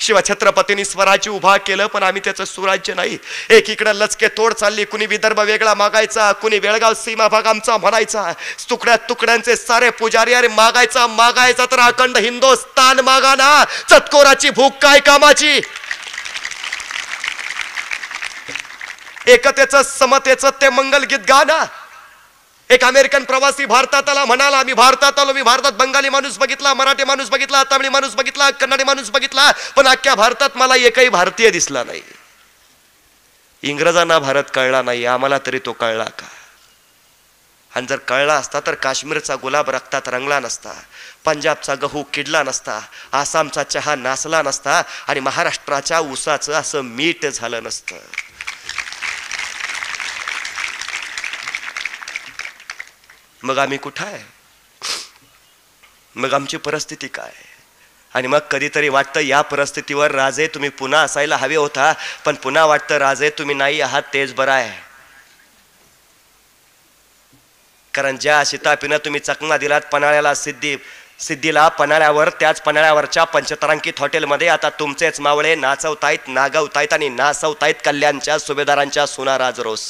शिवछत्रपतींनी 0.00 0.84
स्वराज्य 0.84 1.30
उभा 1.30 1.56
केलं 1.56 1.86
पण 1.86 2.02
आम्ही 2.02 2.20
त्याचं 2.24 2.44
सुराज्य 2.44 2.94
नाही. 2.94 3.18
एकीकडे 3.50 3.90
लचके 3.94 4.28
तोड 4.36 4.52
चालली 4.52 4.84
कुणी 4.84 5.06
विदर्भ 5.06 5.40
वेगळा 5.40 5.74
मागायचा 5.74 6.30
कुणी 6.42 6.58
बेळगाव 6.60 6.94
सीमा 6.94 7.28
भाग 7.28 7.46
आमचा 7.46 7.76
म्हणायचा. 7.76 8.32
तुकड्या 8.70 8.96
तुकड्यांचे 9.08 9.56
सारे 9.56 9.90
पुजारी 9.90 10.34
अरे 10.34 10.48
मागायचा 10.48 11.06
मागायचा 11.06 11.66
तर 11.72 11.80
अखंड 11.80 12.16
हिंदुस्थान 12.18 13.00
मागा 13.00 13.34
ना. 13.34 13.64
चतकोराची 13.90 14.50
भूक 14.50 14.78
काय 14.82 15.00
कामाची? 15.00 15.60
एकतेचं 19.26 19.82
समतेचं 19.82 20.50
ते 20.60 20.68
मंगल 20.68 21.04
गीत 21.04 21.28
गा 21.28 21.42
ना. 21.46 21.64
एक 22.70 22.84
अमेरिकन 22.84 23.24
प्रवासी 23.24 23.64
भारतात 23.66 24.08
आला 24.08 24.24
म्हणाला 24.24 24.62
मी 24.62 24.72
भारतात 24.72 25.18
आलो 25.18 25.32
मी 25.32 25.42
भारतात 25.42 25.72
बंगाली 25.72 26.08
माणूस 26.08 26.36
बघितला 26.38 26.74
मराठी 26.74 27.04
माणूस 27.04 27.30
बघितला 27.30 27.62
तामिळी 27.70 27.88
माणूस 27.88 28.14
बघितला 28.14 28.50
कन्नडी 28.50 28.84
माणूस 28.84 29.10
बघितला 29.10 29.50
पण 29.76 29.88
अख्ख्या 29.88 30.14
भारतात 30.14 30.56
मला 30.56 30.76
एकही 30.76 31.08
भारतीय 31.08 31.50
दिसला 31.50 31.84
नाही. 31.84 32.02
इंग्रजांना 33.62 34.18
भारत 34.18 34.44
कळला 34.54 34.82
नाही 34.82 35.04
आम्हाला 35.06 35.38
तरी 35.46 35.58
तो 35.58 35.72
कळला 35.72 36.04
का? 36.04 36.26
आणि 37.72 37.86
जर 37.86 37.96
कळला 37.96 38.34
असता 38.34 38.60
तर 38.60 38.74
काश्मीरचा 38.74 39.34
गुलाब 39.42 39.70
रक्तात 39.70 40.08
रंगला 40.08 40.38
नसता 40.40 40.72
पंजाबचा 41.24 41.74
गहू 41.74 42.02
किडला 42.12 42.42
नसता 42.42 42.80
आसामचा 43.12 43.62
चहा 43.62 43.94
नासला 43.94 44.42
नसता 44.42 44.82
आणि 45.06 45.20
महाराष्ट्राच्या 45.20 45.98
ऊसाचं 45.98 46.52
असं 46.52 46.80
मीठ 46.80 47.26
झालं 47.26 47.62
नसतं. 47.62 47.96
मग 53.42 53.58
आम्ही 53.58 53.78
कुठं 53.78 54.04
आहे? 54.04 54.22
मग 56.16 56.34
आमची 56.34 56.56
परिस्थिती 56.56 57.08
काय? 57.08 57.32
आणि 58.14 58.26
मग 58.26 58.38
कधीतरी 58.50 58.88
वाटतं 58.88 59.20
या 59.20 59.40
परिस्थितीवर 59.42 60.10
राजे 60.10 60.46
तुम्ही 60.46 60.70
पुन्हा 60.70 61.00
असायला 61.00 61.36
हवे 61.36 61.56
होता 61.56 61.92
पण 62.24 62.34
पुन्हा 62.34 62.64
वाटतं 62.64 62.96
राजे 62.96 63.30
तुम्ही 63.30 63.54
नाही 63.56 63.80
आहात 63.80 64.02
तेच 64.14 64.34
बरं 64.34 64.52
आहे. 64.52 64.78
कारण 67.94 68.16
ज्या 68.16 68.42
शितापीनं 68.46 68.96
तुम्ही 68.96 69.20
चकमा 69.20 69.56
दिलात 69.56 69.80
पन्हाळ्याला 69.92 70.34
सिद्धी 70.34 70.76
सिद्धीला 71.18 71.68
पन्हाळ्यावर 71.68 72.28
त्याच 72.28 72.60
पन्हाळ्यावरच्या 72.62 73.24
पंचतारांकित 73.24 73.92
हॉटेलमध्ये 73.98 74.48
आता 74.48 74.68
तुमचेच 74.70 75.20
मावळे 75.20 75.54
नाचवतायत 75.54 76.28
नागवतायत 76.28 76.92
आणि 76.92 77.08
नाचवतायत 77.08 77.74
कल्याणच्या 77.84 78.38
सुभेदारांच्या 78.38 79.06
सुना 79.06 79.38
राजरोस 79.38 79.86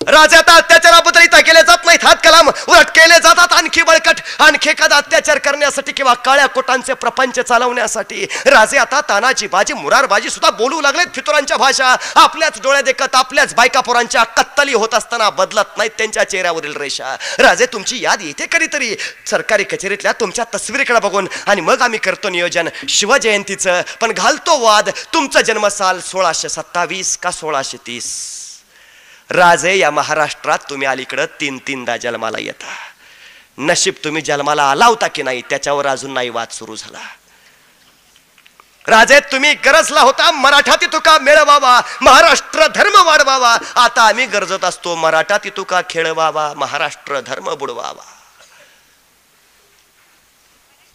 राजाचा 0.00 0.38
आता 0.38 0.54
अत्याचाराबद्दल 0.56 1.22
इथं 1.22 1.40
केले 1.40 1.62
जात 1.66 1.84
नाहीत. 1.84 2.04
हात 2.04 2.16
कलाम 2.24 2.48
उलट 2.48 2.90
केले 2.96 3.18
जातात. 3.20 3.52
आणखी 3.52 3.82
बळकट 3.82 4.20
आणखी 4.38 4.70
एखादा 4.70 4.96
अत्याचार 4.96 5.38
करण्यासाठी 5.38 5.92
किंवा 5.92 6.14
काळ्या 6.14 6.46
कोटांचे 6.46 6.94
प्रपंच 6.94 7.40
चालवण्यासाठी. 7.40 8.26
राजे 8.46 8.78
आता 8.78 9.00
तानाची 9.00 9.46
बाजी 9.46 9.74
मुरारबाजी 9.74 10.30
सुद्धा 10.30 10.50
बोलू 10.50 10.80
लागलेत 10.80 11.06
फितुरांच्या 11.14 11.56
भाषा. 11.56 11.94
आपल्याच 12.16 12.60
डोळ्या 12.62 12.82
देखत 12.82 13.14
आपल्याच 13.14 13.54
बायकापुरांच्या 13.54 14.22
कत्तली 14.22 14.74
होत 14.74 14.94
असताना 14.94 15.30
बदलत 15.30 15.76
नाहीत 15.76 15.90
त्यांच्या 15.98 16.28
चेहऱ्यावरील 16.30 16.76
रेषा. 16.76 17.16
राजे 17.38 17.66
तुमची 17.66 18.02
याद 18.02 18.22
येते 18.22 18.46
कधीतरी? 18.52 18.94
सरकारी 19.26 19.64
कचेरीतल्या 19.64 20.12
तुमच्या 20.12 20.44
तस्वीरीकडे 20.54 21.00
बघून. 21.00 21.28
आणि 21.46 21.60
मग 21.60 21.82
आम्ही 21.82 21.98
करतो 21.98 22.28
नियोजन 22.28 22.68
शिवजयंतीचं. 22.88 23.82
पण 24.00 24.12
घालतो 24.12 24.58
वाद. 24.60 24.90
तुमचा 25.14 25.40
जन्मसाल 25.40 26.00
सोळाशे 26.00 26.48
सत्तावीस 26.48 27.16
का 27.16 27.30
सोळाशे 27.30 27.76
तीस? 27.86 28.45
राजे 29.30 29.74
या 29.78 29.90
महाराष्ट्रात 29.90 30.58
तुम्ही 30.58 30.86
अलीकडं 30.88 31.24
तीन 31.40 31.58
तीनदा 31.58 31.96
जन्माला 31.96 32.38
येता. 32.40 32.74
नशीब 33.58 33.94
तुम्ही 34.04 34.22
जन्माला 34.22 34.70
आला 34.70 34.86
होता 34.86 35.06
की 35.06 35.22
नाही 35.22 35.42
त्याच्यावर 35.42 35.86
अजून 35.86 36.12
नाही 36.12 36.28
वाद 36.28 36.48
सुरू 36.48 36.76
झाला. 36.76 36.98
राजे 38.86 39.20
तुम्ही 39.20 39.54
गरजला 39.54 40.00
होता 40.00 40.30
मराठा 40.30 40.76
तितुका 40.76 41.18
मिळवावा 41.18 41.80
महाराष्ट्र 42.00 42.66
धर्म 42.66 43.06
वाढवावा. 43.06 43.56
आता 43.76 44.02
आम्ही 44.02 44.26
गरजत 44.26 44.64
असतो 44.64 44.94
मराठा 44.94 45.38
तितुका 45.38 45.80
खेळवावा 45.90 46.54
महाराष्ट्र 46.56 47.20
धर्म 47.20 47.54
बुडवावा. 47.54 48.12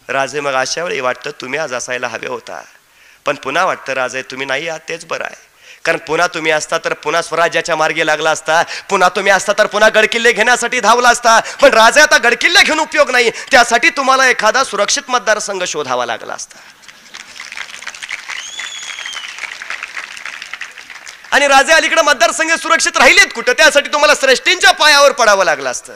राजे 0.08 0.40
मग 0.40 0.52
अशा 0.52 0.84
वेळी 0.84 1.00
वाटतं 1.00 1.30
तुम्ही 1.30 1.58
आज 1.58 1.74
असायला 1.74 2.08
हवे 2.08 2.26
होता. 2.26 2.62
पण 3.24 3.34
पुन्हा 3.34 3.64
वाटतं 3.64 3.92
राजे 3.92 4.22
तुम्ही 4.22 4.46
नाही 4.46 4.68
आहात 4.68 4.80
तेच 4.88 5.04
बरं 5.04 5.24
आहे. 5.24 5.51
कारण 5.84 5.98
पुन्हा 5.98 6.26
तुम्ही 6.26 6.52
असता 6.52 6.78
तर 6.78 6.92
पुन्हा 6.92 7.22
स्वराज्याच्या 7.22 7.76
मार्गे 7.76 8.06
लागला 8.06 8.30
असता 8.30 8.62
पुन्हा 8.90 9.08
तुम्ही 9.08 9.32
असता 9.32 9.52
तर 9.58 9.66
पुन्हा 9.66 9.88
गडकिल्ले 9.88 10.32
घेण्यासाठी 10.32 10.80
धावला 10.80 11.08
असता. 11.08 11.40
पण 11.40 11.70
राजा 11.70 12.02
आता 12.02 12.18
गडकिल्ले 12.18 12.62
घेऊन 12.62 12.80
उपयोग 12.80 13.10
नाही. 13.10 13.30
त्यासाठी 13.50 13.88
तुम्हाला 13.88 14.28
एखादा 14.28 14.64
सुरक्षित 14.64 15.02
मतदारसंघ 15.08 15.64
शोधावा 15.64 16.06
लागला 16.06 16.34
असता. 16.34 16.58
आणि 21.30 21.46
राजे 21.48 21.72
अलीकडे 21.72 22.02
मतदारसंघ 22.02 22.52
सुरक्षित 22.52 22.96
राहिलेत 22.96 23.26
कुठं? 23.34 23.52
त्यासाठी 23.52 23.92
तुम्हाला 23.92 24.14
श्रेष्ठींच्या 24.20 24.70
पायावर 24.70 25.12
पडावं 25.12 25.44
लागलं 25.44 25.70
असतं. 25.70 25.92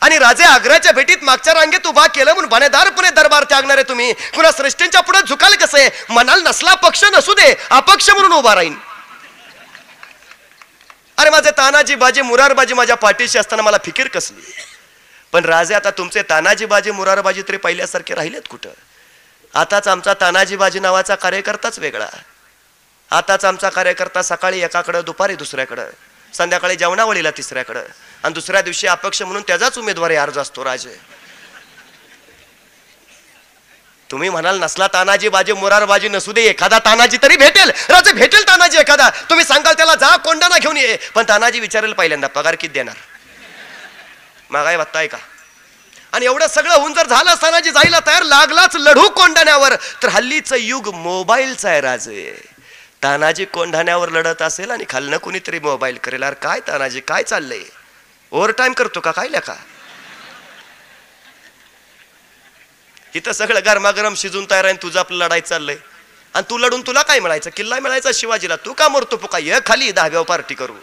आणि 0.00 0.18
राजे 0.18 0.44
आग्र्याच्या 0.44 0.92
भेटीत 0.92 1.22
मागच्या 1.22 1.54
रांगेत 1.54 1.86
उभा 1.86 2.06
केलं 2.06 2.32
म्हणून 2.32 2.48
बनेदारपणे 2.50 3.10
दरबार 3.10 3.44
त्यागणारे 3.44 3.82
तुम्ही. 3.82 4.12
कुणा 4.12 4.50
श्रेष्ठींच्या 4.56 5.00
पुढे 5.00 5.20
झुकाल 5.28 5.54
कसं? 5.54 5.78
आहे 5.78 5.90
मनाल 6.08 6.42
नसला 6.42 6.74
पक्ष 6.74 7.04
नसू 7.04 7.34
दे 7.34 7.54
अपक्ष 7.70 8.10
म्हणून 8.10 8.32
उभा 8.32 8.54
राहीन. 8.54 8.74
अरे 11.18 11.30
माझे 11.30 11.50
तानाजी 11.50 11.94
बाजी 11.94 12.22
मुरारबाजी 12.22 12.74
माझ्या 12.74 12.96
पाठीशी 12.96 13.38
असताना 13.38 13.62
मला 13.62 13.76
फिकीर 13.84 14.08
कसली? 14.08 14.52
पण 15.32 15.44
राजे 15.44 15.74
आता 15.74 15.90
तुमचे 15.90 16.22
तानाजी 16.22 16.66
बाजी 16.66 16.90
मुरारबाजी 16.90 17.42
तरी 17.42 17.56
पहिल्यासारखे 17.56 18.14
राहिलेत 18.14 18.42
कुठं? 18.50 18.70
आताच 19.54 19.88
आमचा 19.88 20.14
तानाजी 20.14 20.56
बाजी 20.56 20.80
नावाचा 20.80 21.14
कार्यकर्ताच 21.14 21.78
वेगळा. 21.78 22.08
आताच 23.10 23.44
आमचा 23.44 23.68
कार्यकर्ता 23.68 24.22
सकाळी 24.22 24.60
एकाकडं 24.60 25.00
दुपारी 25.04 25.34
दुसऱ्याकडं 25.34 25.90
संध्याकाळी 26.34 26.76
जेवणावळीला 26.76 27.30
तिसऱ्याकडं 27.30 27.82
आणि 28.24 28.34
दुसऱ्या 28.34 28.60
दिवशी 28.60 28.86
अपक्ष 28.86 29.22
म्हणून 29.22 29.42
त्याचाच 29.42 29.78
उमेदवारी 29.78 30.16
अर्ज 30.16 30.38
असतो 30.38 30.64
राजे. 30.64 30.96
तुम्ही 34.10 34.28
म्हणाल 34.28 34.58
नसला 34.62 34.86
तानाजी 34.86 35.28
बाजी 35.28 35.52
मुरारबाजी 35.52 36.08
नसू 36.08 36.32
दे 36.32 36.42
एखादा 36.42 36.78
तानाजी 36.78 37.18
तरी 37.22 37.36
भेटेल. 37.36 37.70
राजे 37.90 38.12
भेटेल 38.12 38.48
तानाजी 38.48 38.78
एखादा. 38.78 39.08
तुम्ही 39.30 39.44
सांगाल 39.44 39.74
त्याला 39.74 39.94
जा 39.94 40.16
कोंडाना 40.16 40.58
घेऊन 40.58 40.76
ये. 40.76 40.96
पण 41.14 41.22
तानाजी 41.28 41.60
विचारेल 41.60 41.92
पहिल्यांदा 41.92 42.26
पगार 42.26 42.54
किती 42.54 42.72
देणार? 42.72 42.96
मागाय 44.50 44.76
बघताय 44.76 45.06
का? 45.06 45.18
आणि 46.12 46.26
एवढं 46.26 46.46
सगळं 46.46 46.74
होऊन 46.74 46.94
जर 46.94 47.06
झालं 47.06 47.34
तानाजी 47.34 47.70
जायला 47.70 47.98
तयार 48.06 48.22
लागलाच 48.22 48.76
लढू 48.76 49.08
कोंडाण्यावर 49.08 49.74
तर 50.02 50.08
हल्लीचं 50.08 50.56
युग 50.56 50.94
मोबाईलचं 50.94 51.68
आहे 51.68 51.80
राजे. 51.80 52.42
तानाजी 53.02 53.44
कोंढाण्यावर 53.44 54.08
लढत 54.08 54.42
असेल 54.42 54.70
आणि 54.70 54.84
खालनं 54.88 55.16
कुणीतरी 55.16 55.58
मोबाईल 55.58 55.98
करेल. 56.04 56.22
अरे 56.22 56.34
काय 56.42 56.60
तानाजी 56.60 57.00
काय 57.00 57.22
चाललंय? 57.22 57.62
ओव्हर 58.32 58.50
टाईम 58.50 58.72
करतो 58.72 59.00
का 59.00 59.10
काय 59.10 59.28
का 59.28 59.54
इथं 63.14 63.32
सगळं 63.32 63.60
गरमागरम 63.66 64.14
शिजून 64.14 64.46
तयार 64.50 64.64
आहे 64.64 64.74
तुझं 64.82 64.98
आपलं 64.98 65.24
लढाई 65.24 65.40
चाललंय. 65.40 65.76
आणि 66.34 66.44
तू 66.50 66.58
लढून 66.58 66.80
तुला 66.86 67.02
काय 67.02 67.20
मिळायचं? 67.20 67.50
किल्ला 67.56 67.80
मिळायचा 67.80 68.10
शिवाजीला. 68.14 68.56
तू 68.56 68.72
का 68.72 68.88
मरतो 68.88 69.16
पुका? 69.16 69.38
ये 69.38 69.58
खाली 69.66 69.90
दहाव्या 69.92 70.22
पार्टी 70.22 70.54
करू. 70.54 70.74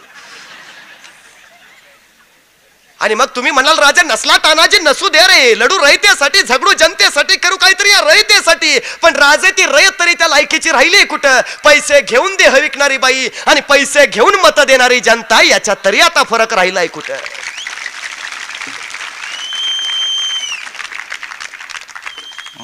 आणि 3.00 3.14
मग 3.14 3.26
तुम्ही 3.36 3.52
म्हणाल 3.52 3.78
राजा 3.78 4.02
नसला 4.02 4.36
तानाजी 4.36 4.78
नसू 4.78 5.08
दे 5.08 5.26
रे. 5.26 5.54
लढू 5.58 5.78
रयतेसाठी 5.78 6.42
झगडू 6.42 6.72
जनतेसाठी 6.72 7.36
करू 7.36 7.56
काहीतरी 7.56 7.90
या 7.90 8.00
रयतेसाठी. 8.00 8.78
पण 9.02 9.16
राजे 9.16 9.50
ती 9.50 9.66
रयत 9.66 9.98
तरी 10.00 10.14
त्या 10.14 10.28
लायकीची 10.28 10.72
राहिली 10.72 11.04
कुठं? 11.04 11.40
पैसे 11.64 12.00
घेऊन 12.00 12.36
दे 12.36 12.48
विकणारी 12.60 12.96
बाई 12.96 13.28
आणि 13.46 13.60
पैसे 13.60 14.06
घेऊन 14.06 14.34
मत 14.34 14.60
देणारी 14.60 15.00
जनता 15.00 15.42
याच्यात 15.42 15.84
तरी 15.84 16.00
आता 16.00 16.22
फरक 16.22 16.54
राहिलाय 16.54 16.86
कुठं? 16.86 17.16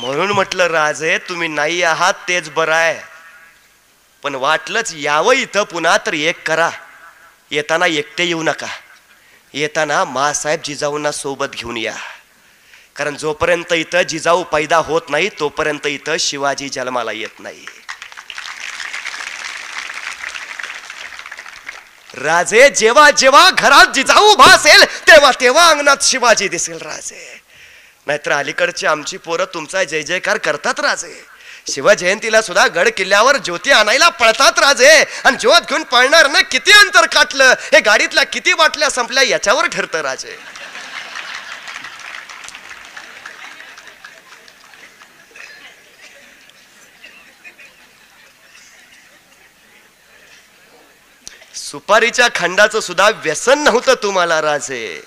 म्हणून 0.02 0.30
म्हटलं 0.30 0.66
राजे 0.66 1.18
तुम्ही 1.18 1.48
नाही 1.48 1.82
आहात 1.82 2.14
तेच 2.28 2.50
बरं 2.50 2.74
आहे. 2.74 3.00
पण 4.22 4.34
वाटलंच 4.34 4.92
यावं 4.94 5.32
इथं 5.32 5.62
पुन्हा 5.62 5.96
तर 6.06 6.12
एक 6.12 6.46
करा. 6.46 6.70
येताना 7.50 7.86
एकटे 7.86 8.24
येऊ 8.24 8.42
नका. 8.42 8.66
येताना 9.52 10.04
मासाहेब 10.04 10.60
जिजाऊंना 10.64 11.12
सोबत 11.12 11.46
घेऊन 11.52 11.76
या. 11.76 11.94
कारण 12.96 13.16
जोपर्यंत 13.16 13.72
इथं 13.72 14.02
जिजाऊ 14.02 14.42
पैदा 14.42 14.76
होत 14.76 15.02
नाही 15.08 15.28
तोपर्यंत 15.28 15.86
इथं 15.86 16.16
शिवाजी 16.16 16.68
जन्माला 16.68 17.12
येत 17.12 17.40
नाही. 17.40 17.66
राजे 22.14 22.70
जेव्हा 22.70 23.10
जेव्हा 23.10 23.50
घरात 23.50 23.86
जिजाऊ 23.94 24.32
उभा 24.32 24.54
असेल 24.54 24.84
तेव्हा 24.84 25.30
तेव्हा 25.40 25.68
अंगणात 25.68 25.96
शिवाजी 26.02 26.48
दिसेल 26.48 26.78
राजे. 26.78 27.42
नाहीतर 28.06 28.32
अलीकडची 28.32 28.86
आमची 28.86 29.16
पोरं 29.16 29.44
तुमचा 29.54 29.82
जय 29.84 30.02
जयकार 30.02 30.36
करतात 30.36 30.80
राजे. 30.80 31.14
शिवजयंतीला 31.70 32.40
सुद्धा 32.42 32.66
गड 32.66 32.88
किल्ल्यावर 32.96 33.36
ज्योती 33.36 33.70
आणायला 33.70 34.08
पळतात 34.08 34.58
राजे. 34.58 35.04
आणि 35.24 35.36
ज्योत 35.36 35.68
घेऊन 35.68 35.82
पळणार 35.82 36.30
ना 36.30 36.40
किती 36.40 36.72
अंतर 36.72 37.06
काटलं 37.06 37.54
हे 37.72 37.80
गाडीतल्या 37.80 38.24
किती 38.24 38.54
बाटल्या 38.54 38.90
संपल्या 38.90 39.22
याच्यावर 39.22 39.66
ठरतं 39.66 40.00
राजे. 40.00 40.36
सुपारीच्या 51.54 52.28
खंडाचं 52.34 52.80
सुद्धा 52.80 53.08
व्यसन 53.10 53.58
नव्हतं 53.58 53.94
तुम्हाला 54.02 54.40
राजे. 54.42 55.02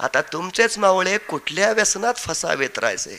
आता 0.00 0.20
तुमचेच 0.22 0.78
मावळे 0.78 1.16
कुठल्या 1.18 1.70
व्यसनात 1.72 2.14
फसावेत 2.14 2.78
राहायचे 2.78 3.18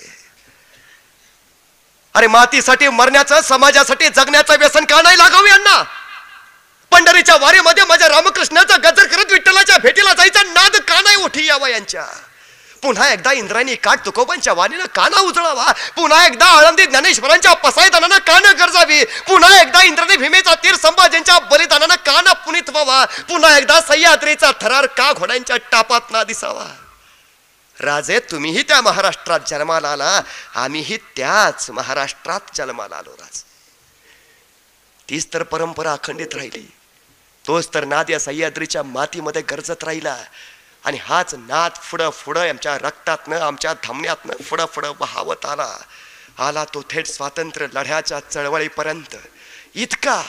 अरे 2.16 2.28
मातीसाठी 2.28 2.88
मरण्याचं 2.88 3.42
समाजासाठी 3.42 4.08
जगण्याचं 4.10 4.58
व्यसन 4.60 4.86
का 4.86 5.02
नाही 5.02 5.18
लागावं 5.18 5.48
यांना? 5.48 5.84
पंढरीच्या 6.92 7.36
वारीमध्ये 7.36 7.84
माझ्या 7.84 8.08
रामकृष्णाचा 8.08 8.78
गजर 8.78 9.06
करत 9.08 9.32
विठ्ठलाच्या 9.32 9.78
भेटीला 9.78 10.14
जायचा 10.14 10.42
नाद 10.44 10.76
का 10.88 11.02
नाही 11.02 11.16
उठी 11.16 11.46
यावा 11.46 11.70
यांच्या? 11.70 12.06
पुन्हा 12.82 13.14
एकदा 13.14 13.32
इंद्रायणी 13.32 13.76
काठ 13.76 14.06
तुकोबांच्या 14.06 14.54
वाणीनं 14.54 14.86
काना 14.86 15.20
उजळावा. 15.20 15.72
पुन्हा 15.72 16.26
एकदा 16.26 16.46
आळंदी 16.46 16.86
ज्ञानेश्वरांच्या 16.86 17.54
पसायदानानं 17.54 18.18
कान 18.18 18.44
गरजावी. 18.44 19.04
पुन्हा 19.04 19.62
एकदा 19.62 19.82
इंद्राने 19.82 20.18
भीमेचा 20.18 20.56
तीर 20.56 20.76
संभाजींच्या 20.76 21.40
बलिदानानं 21.40 21.96
काना 21.96 22.34
पुनीत 22.34 22.70
व्हावा. 22.70 23.06
पुन्हा 23.06 23.58
एकदा 23.58 23.82
सह्याद्रीचा 23.82 24.52
थरार 24.62 24.86
का 24.86 25.14
घोड्यांच्या 25.14 25.58
टापात 25.72 26.02
ना 26.12 26.24
दिसावा. 26.24 26.66
राजे 27.80 28.20
तुम्हीही 28.20 28.64
त्या 28.64 28.82
महाराष्ट्रात 28.82 29.40
जन्माला 29.48 29.92
आला. 29.92 30.22
आम्हीही 30.56 30.98
त्याच 30.98 31.70
महाराष्ट्रात 31.70 32.40
जन्माला 32.56 32.96
आलो 32.96 33.12
राज. 33.20 33.44
तीच 35.10 35.28
तर 35.34 35.44
परंपरा 35.44 35.94
अखंडित 35.94 36.36
राहिली. 36.36 36.72
तोच 37.48 37.74
तर 37.74 37.86
नाद 37.86 38.10
या 38.10 38.20
सह्याद्रीच्या 38.20 38.84
मातीमध्ये 38.84 39.42
गरजत 39.42 39.84
राहिला. 39.84 40.18
आणि 40.86 40.98
हाच 40.98 41.34
नाद 41.34 41.72
फुडं 41.76 42.10
फुडं 42.10 42.50
आमच्या 42.50 42.78
रक्तातनं 42.78 43.40
आमच्या 43.40 43.74
धमन्यातनं 43.74 44.44
फुडं 44.44 44.66
फुडं 44.66 44.94
बहावत 45.00 45.46
आला. 45.46 45.78
आला 46.38 46.66
तो 46.66 46.84
थेट 46.90 47.08
स्वातंत्र्य 47.08 47.68
लढ्याच्या 47.74 48.20
चळवळीपर्यंत. 48.20 49.16
इतका 49.76 50.24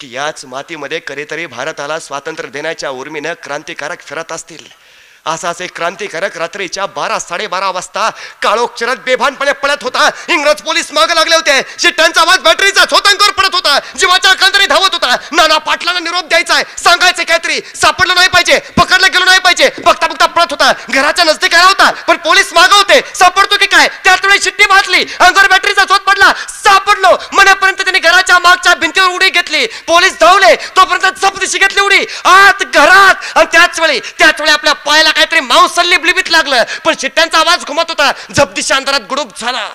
की 0.00 0.14
याच 0.14 0.44
मातीमध्ये 0.44 1.00
कधीतरी 1.06 1.46
भारताला 1.46 1.98
स्वातंत्र्य 1.98 2.50
देण्याच्या 2.50 2.90
उर्मीनं 2.90 3.32
क्रांतिकारक 3.42 4.00
फिरत 4.00 4.32
असतील. 4.32 4.83
असाच 5.26 5.60
एक 5.62 5.70
क्रांतिकारक 5.76 6.36
रात्रीच्या 6.36 6.86
बारा 6.86 7.18
साडेबारा 7.18 7.70
वाजता 7.70 8.08
काळोक्षरात 8.42 8.96
बेभानपणे 9.04 9.52
पडत 9.52 9.82
होता. 9.82 10.08
इंग्रज 10.28 10.60
पोलीस 10.62 10.90
माग 10.92 11.10
लागले 11.10 11.34
होते. 11.34 11.60
शिट्ट्यांचा 11.78 12.20
आवाज 12.20 12.38
बॅटरीचा 12.38 12.84
छोतांकर 12.90 13.30
पडत 13.30 13.54
होता. 13.54 13.78
जीवाच्या 13.98 14.30
अकांतरी 14.30 14.66
धावत 14.66 14.92
होता. 14.92 15.14
नाना 15.32 15.58
पाटलांना 15.58 16.00
निरोप 16.00 16.28
द्यायचा 16.28 16.54
आहे. 16.54 16.64
सांगायचं 16.82 17.22
काहीतरी. 17.22 17.60
सापडलं 17.74 18.14
नाही 18.14 18.28
पाहिजे. 18.28 18.58
पकडलं 18.76 19.12
गेलो 19.12 19.24
नाही 19.24 19.38
पाहिजे. 19.38 19.70
बघता 19.84 20.06
बघता 20.06 20.26
पळत 20.26 20.50
होता. 20.50 20.72
घराच्या 20.90 21.24
नजदीक 21.24 21.54
आला 21.54 21.68
होता. 21.68 21.90
पण 22.08 22.16
पोलीस 22.16 22.52
माग 22.52 22.72
होते. 22.72 23.00
सापडतो 23.14 23.56
की 23.56 23.66
काय? 23.66 23.88
त्याच 24.04 24.24
वेळी 24.24 24.42
शिट्टी 24.42 24.66
भाजली. 24.66 25.04
अंगावर 25.20 25.48
बॅटरीचा 25.48 25.84
झोत 25.84 26.00
पडला. 26.00 26.32
सापडलो. 26.48 27.16
म्हणेपर्यंत 27.32 27.82
त्याने 27.82 27.98
घराच्या 27.98 28.38
मागच्या 28.38 28.74
भिंतीवर 28.74 29.08
उडी 29.08 29.30
घेतली. 29.30 29.66
पोलीस 29.86 30.18
धावले. 30.20 30.54
तोपर्यंत 30.76 31.18
जपदिशी 31.22 31.58
घेतली 31.58 31.80
उडी. 31.80 32.04
आत 32.24 32.62
घरात. 32.74 33.36
आणि 33.36 33.46
त्याच 33.52 33.80
वेळी 33.80 34.00
त्याच 34.18 34.40
वेळी 34.40 34.52
आपल्या 34.52 34.72
पायाला 34.72 35.12
काहीतरी 35.14 35.40
मांसल्ली 35.40 35.96
ब्लिबीत 35.96 36.30
लागलं. 36.30 36.62
पण 36.84 36.94
शिट्ट्यांचा 37.00 37.38
आवाज 37.38 37.64
घुमत 37.64 37.84
होता. 37.88 38.12
झपदिशी 38.36 38.74
अंधारात 38.74 39.00
गुडूप 39.00 39.38
झाला. 39.38 39.70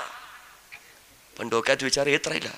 पण 1.39 1.49
डोक्यात 1.49 1.83
विचार 1.83 2.07
येत 2.07 2.27
राहिला. 2.27 2.49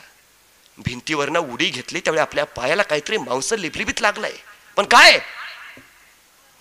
भिंतीवरनं 0.78 1.40
उडी 1.40 1.70
घेतली 1.70 2.00
त्यावेळी 2.00 2.22
आपल्या 2.22 2.46
पायाला 2.46 2.84
काहीतरी 2.84 3.18
मांस 3.18 3.54
लिपलिपीत 3.54 4.02
लागलाय. 4.02 4.34
पण 4.76 4.86
काय? 4.86 5.20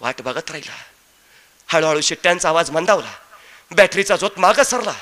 वाट 0.01 0.23
बघत 0.23 0.51
राहिला. 0.51 0.77
हळूहळू 1.69 2.01
शिट्ट्यांचा 2.01 2.49
आवाज 2.49 2.71
मंदावला. 2.71 3.13
बॅटरीचा 3.71 4.17
जोत 4.17 4.31
माग 4.37 4.63
सरला. 4.63 4.93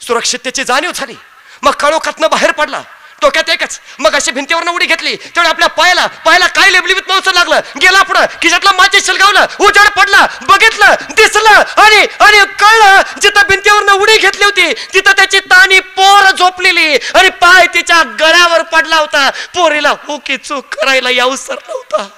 सुरक्षिततेची 0.00 0.64
जाणीव 0.64 0.92
झाली. 0.94 1.14
मग 1.62 1.72
काळोखातनं 1.72 2.30
बाहेर 2.30 2.52
पडला. 2.52 2.82
डोक्यात 3.22 3.48
एकच. 3.50 3.80
मग 3.98 4.14
अशी 4.14 4.30
भिंतीवरनं 4.30 4.70
उडी 4.72 4.86
घेतली. 4.86 5.16
तेवढ्या 5.16 5.50
आपल्या 5.50 5.68
पायाला 5.68 6.06
पायाला 6.24 6.46
काय 6.46 6.70
लेबलिबीत 6.72 7.08
मांस 7.08 7.28
लागलं? 7.28 7.60
गेला 7.80 8.02
पुढं. 8.02 8.26
खिशातला 8.42 8.72
माझे 8.72 9.00
शिलगावलं. 9.00 9.46
उजाड 9.60 9.88
पडला 9.88 10.26
बघितलं 10.42 10.94
दिसलं 11.10 11.62
आणि 11.82 12.06
आणि 12.20 12.44
कळलं 12.58 13.02
जिथं 13.22 13.48
भिंतीवरनं 13.48 13.92
उडी 13.92 14.18
घेतली 14.18 14.44
होती 14.44 14.72
तिथं 14.94 15.12
त्याची 15.12 15.40
ताणी 15.40 15.80
पोर 15.96 16.30
झोपलेली. 16.30 16.94
आणि 17.14 17.28
पाय 17.42 17.66
तिच्या 17.74 18.02
गळ्यावर 18.20 18.62
पडला 18.62 18.96
होता. 18.96 19.28
पोरीला 19.54 19.90
हो 19.90 19.96
हुकी 20.06 20.36
चूक 20.36 20.74
करायला 20.74 21.10
याऊ 21.10 21.36
सरला 21.36 21.72
होता. 21.72 22.08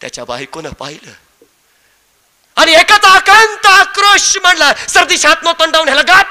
त्याच्या 0.00 0.24
बायकोनं 0.24 0.70
पाहिलं. 0.70 1.10
आणि 2.56 2.72
एकाचा 2.72 3.08
आकांत 3.08 3.66
आक्रोश 3.66 4.36
म्हणला 4.42 4.72
सर्दी 4.88 5.18
शात 5.18 5.42
नो 5.42 5.52
तोंडावून 5.52 5.88
ह्याला 5.88 6.02
गाप 6.14 6.26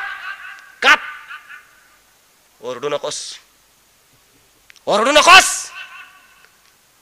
गाप. 0.84 1.00
ओरडू 2.64 2.90
नकोस. 2.90 3.40
ओरडू 4.86 5.12
नकोस. 5.12 5.72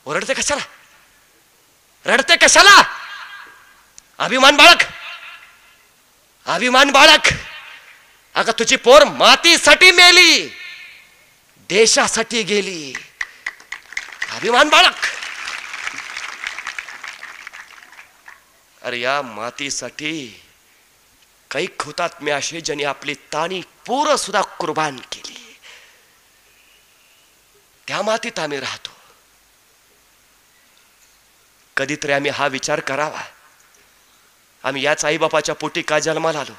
ओरडते 0.05 0.33
कशाला? 0.33 0.63
रडते 2.05 2.35
कशाला? 2.35 2.81
अभिमान 4.17 4.57
बाळक. 4.57 4.77
अभिमान 6.45 6.91
बाळक. 6.91 7.33
अगं 8.35 8.51
तुझी 8.51 8.75
पोर 8.75 9.03
मातीसाठी 9.03 9.91
मेली. 9.91 10.47
देशासाठी 11.57 12.43
गेली. 12.43 12.93
अभिमान 14.29 14.69
बाळक. 14.69 14.93
अरे 18.81 18.99
या 18.99 19.21
मातीसाठी 19.21 20.43
काही 21.51 21.67
होतात 21.81 22.09
मी 22.21 22.31
असे 22.31 22.61
ज्यांनी 22.61 22.83
आपली 22.83 23.13
ताणी 23.13 23.61
पूर 23.85 24.15
सुद्धा 24.15 24.41
कुर्बान 24.41 24.97
केली. 25.11 25.48
त्या 27.89 28.01
मातीत 28.01 28.39
आम्ही 28.39 28.59
राहतो. 28.59 28.89
कधीतरी 31.77 32.11
आम्ही 32.11 32.31
हा 32.31 32.47
विचार 32.47 32.79
करावा. 32.79 33.21
आम्ही 34.63 34.83
याच 34.83 35.05
आईबापाच्या 35.05 35.55
पोटी 35.55 35.81
का 35.81 35.99
जन्माला 35.99 36.39
आलो? 36.39 36.53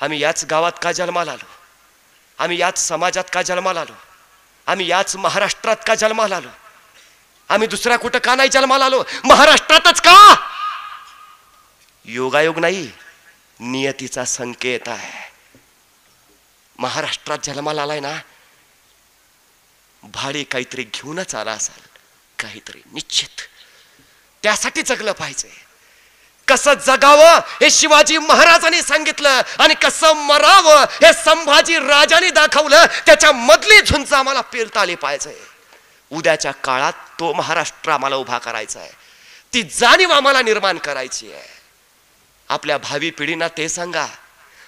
आम्ही 0.00 0.22
याच 0.22 0.44
गावात 0.44 0.72
का 0.82 0.92
जन्माला 0.92 1.32
आलो? 1.32 1.46
आम्ही 2.38 2.60
याच 2.60 2.78
समाजात 2.78 3.24
का 3.32 3.42
जन्माला 3.42 3.80
आलो? 3.80 3.94
आम्ही 4.66 4.90
याच 4.90 5.16
महाराष्ट्रात 5.16 5.76
का 5.86 5.94
जन्माला 5.94 6.36
आलो? 6.36 6.48
आम्ही 7.48 7.68
दुसऱ्या 7.68 7.98
कुठं 7.98 8.18
का 8.18 8.34
नाही 8.34 8.48
जन्माला 8.48 8.84
आलो? 8.84 9.04
महाराष्ट्रातच 9.24 10.00
का? 10.00 10.50
योगायोग 12.04 12.58
नाही 12.58 12.90
नियतीचा 13.60 14.24
संकेत 14.24 14.88
आहे. 14.88 15.32
महाराष्ट्रात 16.78 17.38
जन्माला 17.44 17.82
आलाय 17.82 18.00
ना? 18.00 18.20
भाडे 20.04 20.42
काहीतरी 20.42 20.82
घेऊनच 20.82 21.34
आला 21.34 21.52
असाल. 21.52 21.80
काहीतरी 22.38 22.82
निश्चित. 22.92 23.40
त्यासाठी 24.42 24.82
जगलं 24.82 25.12
पाहिजे. 25.12 25.64
कसं 26.48 26.74
जगावं 26.74 27.30
हे 27.60 27.70
शिवाजी 27.70 28.18
महाराजांनी 28.18 28.82
सांगितलं 28.82 29.42
आणि 29.58 29.74
कसं 29.74 30.12
मरावं 30.12 30.76
हे 30.76 31.12
संभाजी 31.12 31.76
राजाने 31.76 32.30
दाखवलं 32.30 32.86
त्याच्या 33.06 33.32
मधली 33.32 33.80
झुंज 33.80 34.12
आम्हाला 34.12 34.40
पेलता 34.40 34.80
आली 34.80 34.94
पाहिजे. 34.94 35.46
उद्याच्या 36.10 36.52
काळात 36.52 36.92
तो 36.92 37.32
महाराष्ट्र 37.32 37.90
आम्हाला 37.90 38.16
उभा 38.16 38.38
करायचा 38.38 38.80
आहे. 38.80 38.90
ती 39.54 39.62
जाणीव 39.62 40.10
आम्हाला 40.10 40.42
निर्माण 40.42 40.78
करायची 40.78 41.32
आहे. 41.32 41.48
आपल्या 42.48 42.78
भावी 42.78 43.10
पिढींना 43.10 43.48
ते 43.48 43.68
सांगा. 43.68 44.06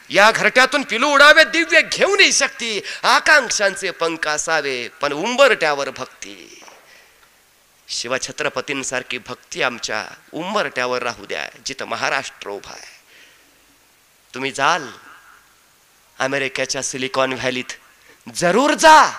या 0.08 0.30
घरट्यातून 0.30 0.82
पिलू 0.82 1.08
उडावे 1.08 1.44
दिव्य 1.44 1.82
घेऊन 1.82 2.30
शकती. 2.30 2.80
आकांक्षांचे 3.02 3.90
पंख 3.90 4.28
असावे 4.28 4.88
पण 4.88 5.12
उंबरट्यावर 5.12 5.90
भक्ती. 5.90 6.62
शिवछत्रपतींसारखी 7.88 9.18
भक्ती 9.18 9.62
आमच्या 9.62 10.06
उंबरट्यावर 10.32 11.02
राहू 11.02 11.26
द्या 11.26 11.48
जिथं 11.66 11.84
महाराष्ट्र 11.84 12.50
उभा 12.50 12.72
आहे. 12.72 12.96
तुम्ही 14.34 14.52
जाल 14.52 14.86
अमेरिकेच्या 16.18 16.82
सिलिकॉन 16.82 17.32
व्हॅलीत. 17.32 17.72
जरूर 18.34 18.74
जा 18.74 19.18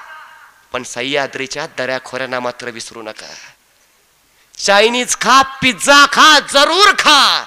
पण 0.72 0.84
सह्याद्रीच्या 0.84 1.68
दऱ्याखोऱ्यांना 1.78 2.40
मात्र 2.40 2.70
विसरू 2.70 3.02
नका. 3.02 3.34
चायनीज 4.58 5.18
खा 5.22 5.42
पिझ्झा 5.42 6.06
खा 6.06 6.40
जरूर 6.40 6.92
खा. 7.00 7.46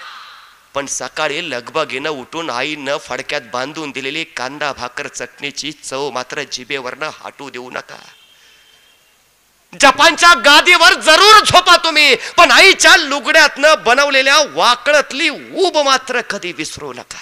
पण 0.74 0.86
सकाळी 0.86 1.50
लगबगीनं 1.50 2.08
उठून 2.10 2.50
आईनं 2.50 2.96
फडक्यात 2.98 3.42
बांधून 3.52 3.90
दिलेली 3.90 4.24
कांदा 4.24 4.72
भाकर 4.72 5.08
चटणीची 5.08 5.72
चव 5.72 6.10
मात्र 6.10 6.42
जिभेवरनं 6.42 7.10
हाटू 7.14 7.50
देऊ 7.50 7.70
नका. 7.70 7.98
जपानच्या 9.72 10.32
गादीवर 10.34 10.94
जरूर 11.00 11.44
झोपा 11.44 11.76
तुम्ही 11.76 12.14
पण 12.36 12.50
आईच्या 12.50 12.96
लुगड्यातनं 12.96 13.82
बनवलेल्या 13.84 14.38
वाकळतली 14.54 15.28
ऊब 15.28 15.78
मात्र 15.78 16.20
कधी 16.20 16.52
विसरू 16.52 16.92
नका. 16.92 17.18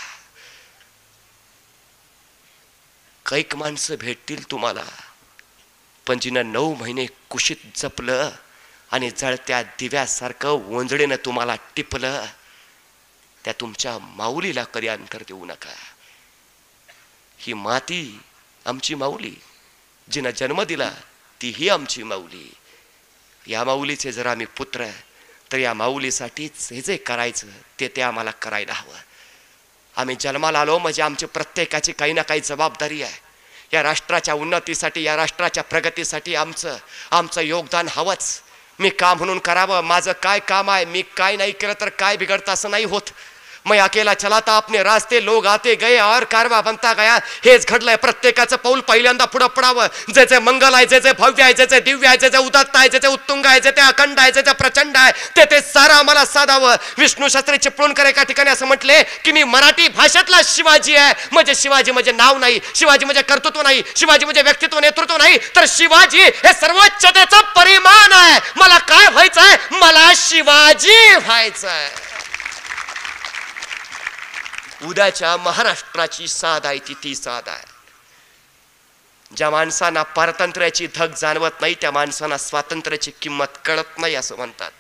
कैक 3.27 3.55
माणसं 3.57 3.95
भेटतील 4.01 4.51
तुम्हाला 4.51 4.85
पण 6.07 6.19
जिनं 6.19 6.53
नऊ 6.53 6.75
महिने 6.75 7.07
कुशीत 7.31 7.65
जपलं 7.77 8.31
आणि 8.93 9.11
जळत्या 9.11 9.63
दिव्यासारखं 9.63 10.49
ओंजळीनं 10.49 11.17
तुम्हाला 11.25 11.55
टिपलं 11.77 12.25
त्या 13.49 13.55
तुमच्या 13.61 13.99
माऊलीला 13.99 14.65
कधी 14.65 14.89
अंतर 14.89 15.23
देऊ 15.23 15.45
नका. 15.45 15.71
ही 17.39 17.53
माती 17.53 18.21
आमची 18.67 18.95
माऊली. 18.95 19.35
जिनं 20.13 20.31
जन्म 20.31 20.63
दिला 20.63 20.91
तीही 21.43 21.69
आमची 21.69 22.03
माऊली. 22.03 22.55
या 23.47 23.65
माऊलीचे 23.65 24.13
जर 24.13 24.27
आम्ही 24.27 24.47
पुत्र 24.47 24.87
तर 25.53 25.59
या 25.59 25.75
माऊलीसाठीच 25.75 26.73
हे 26.73 26.81
जे 26.81 26.97
करायचं 26.97 27.47
ते 27.81 27.89
ते 27.89 28.03
आम्हाला 28.03 28.31
करायला 28.31 28.73
हवं. 28.73 28.97
आम्ही 29.97 30.17
जन्माला 30.21 30.61
आलो 30.61 30.79
म्हणजे 30.79 31.03
आमची 31.03 31.27
प्रत्येकाची 31.27 31.93
काही 31.93 32.13
ना 32.13 32.23
काही 32.23 32.41
जबाबदारी 32.41 33.03
आहे. 33.03 33.21
या 33.73 33.83
राष्ट्राच्या 33.83 34.35
उन्नतीसाठी 34.35 35.03
या 35.03 35.17
राष्ट्राच्या 35.17 35.63
प्रगतीसाठी 35.63 36.35
आमचं 36.35 36.77
आमचं 37.11 37.41
योगदान 37.41 37.89
हवंच. 37.91 38.43
मी 38.79 38.91
का 38.91 39.15
म्हणून 39.15 39.39
करावं? 39.39 39.81
माझं 39.81 40.13
काय 40.13 40.39
काम 40.39 40.71
आहे? 40.71 40.85
मी 40.85 41.03
काय 41.03 41.37
नाही 41.37 41.53
केलं 41.53 41.73
तर 41.81 41.89
काय 41.89 42.17
बिघडतं 42.17 42.53
असं 42.53 42.71
नाही 42.71 42.85
होत. 42.85 43.11
मैं 43.67 43.79
अकेला 43.81 44.13
चलाता 44.15 44.57
अपने 44.57 44.83
रास्ते 44.83 45.21
लोग 45.21 45.47
आते 45.47 45.75
गए 45.77 45.99
और 46.01 46.25
कारवा 46.25 46.61
बनता 46.61 46.93
गया। 46.93 47.17
हेच 47.45 47.67
घडलंय 47.69 47.97
प्रत्येकाचं 47.97 48.57
पाऊल 48.57 48.81
पहिल्यांदा 48.81 49.25
पुढं 49.25 49.47
पडावं. 49.57 49.87
जे 50.15 50.25
जे 50.27 50.39
मंगल 50.39 50.75
आहे 50.75 50.87
जे 50.87 51.01
जे 51.01 51.13
भव्य 51.19 51.43
आहे 51.43 51.53
जे 51.53 51.67
जे 51.67 51.81
दिव्य 51.81 52.09
आहे 52.09 52.17
जे 52.17 52.31
जे 52.31 52.39
उदात्त 52.39 52.77
आहे 52.77 52.89
जे 52.89 52.99
जे 52.99 53.09
उत्तुंग 53.09 53.47
आहे 53.47 53.61
जे 53.61 53.71
ते 53.71 53.81
अखंड 53.81 54.21
आहे 54.21 54.33
जे 54.33 54.43
जे 54.43 54.53
प्रचंड 54.53 54.97
आहे 54.97 55.13
ते 55.37 55.45
ते 55.51 55.61
सारं 55.61 55.95
आम्हाला 55.95 56.25
साधावं. 56.25 56.77
विष्णू 56.99 57.29
शास्त्री 57.29 57.57
चिपळूणकर 57.59 58.07
एका 58.07 58.23
ठिकाणी 58.23 58.51
असं 58.51 58.67
म्हटले 58.67 59.03
की 59.25 59.33
मी 59.33 59.43
मराठी 59.45 59.89
भाषेतला 59.89 60.41
शिवाजी 60.45 60.97
आहे. 60.97 61.13
म्हणजे 61.33 61.55
शिवाजी 61.55 61.93
म्हणजे 61.93 62.13
नाव 62.13 62.39
नाही 62.39 62.61
शिवाजी 62.75 63.05
म्हणजे 63.05 63.23
कर्तृत्व 63.23 63.63
नाही 63.63 63.83
शिवाजी 63.97 64.25
म्हणजे 64.25 64.43
व्यक्तित्व 64.43 64.79
नेतृत्व 64.81 65.17
नाही. 65.17 65.39
तर 65.57 65.65
शिवाजी 65.69 66.23
हे 66.23 66.53
सर्वोच्चतेचं 66.61 67.41
परिमाण 67.57 68.13
आहे. 68.13 68.39
मला 68.57 68.79
काय 68.79 69.09
व्हायचंय? 69.09 69.57
मला 69.73 70.13
शिवाजी 70.17 71.17
व्हायचंय. 71.17 71.89
उद्याच्या 74.85 75.37
महाराष्ट्राची 75.37 76.29
साध 76.29 76.67
आहे 76.67 76.79
ती 76.79 76.95
ती 77.05 77.15
साध 77.15 77.49
आहे. 77.49 77.79
ज्या 79.37 79.51
माणसांना 79.51 80.03
पारतंत्र्याची 80.03 80.87
धग 80.95 81.15
जाणवत 81.15 81.51
नाही 81.61 81.75
त्या 81.75 81.91
माणसांना 81.91 82.39
स्वातंत्र्याची 82.39 83.11
किंमत 83.21 83.47
कळत 83.65 83.99
नाही 83.99 84.15
असं 84.15 84.37
म्हणतात. 84.37 84.71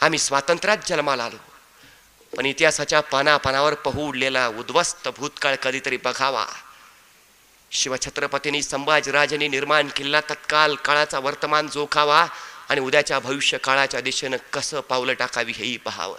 आम्ही 0.00 0.18
स्वातंत्र्यात 0.18 0.78
जन्माला 0.86 1.24
आलो. 1.24 1.36
पण 2.36 2.46
इतिहासाच्या 2.46 3.00
पानापानावर 3.00 3.74
पहू 3.74 4.08
उडलेला 4.08 4.48
उद्ध्वस्त 4.48 5.08
भूतकाळ 5.08 5.54
कधीतरी 5.54 5.96
बघावा. 5.96 6.46
शिवछत्रपतींनी 7.70 8.62
संभाजीराजांनी 8.62 9.48
निर्माण 9.48 9.88
केलेला 9.88 10.20
तत्काल 10.20 10.74
काळाचा 10.74 11.18
वर्तमान 11.18 11.68
जोखावा 11.68 12.26
आणि 12.68 12.80
उद्याच्या 12.80 13.18
भविष्य 13.18 13.58
काळाच्या 13.58 14.00
दिशेनं 14.00 14.36
कसं 14.52 14.80
पावलं 14.80 15.12
टाकावी 15.12 15.52
हेही 15.52 15.76
पहावं. 15.76 16.18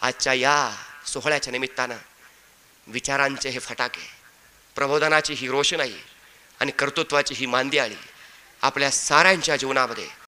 आजच्या 0.00 0.32
या 0.32 0.76
सोहळ्याच्या 1.10 1.52
निमित्तानं 1.52 1.96
विचारांचे 2.86 3.48
हे 3.48 3.58
फटाके 3.58 4.06
प्रबोधनाची 4.76 5.34
ही 5.34 5.48
रोषणाई 5.48 5.94
आणि 6.60 6.72
कर्तृत्वाची 6.78 7.34
ही 7.34 7.46
मांदियाळी 7.46 7.96
आपल्या 8.62 8.90
साऱ्यांच्या 8.90 9.56
जीवनामध्ये 9.56 10.06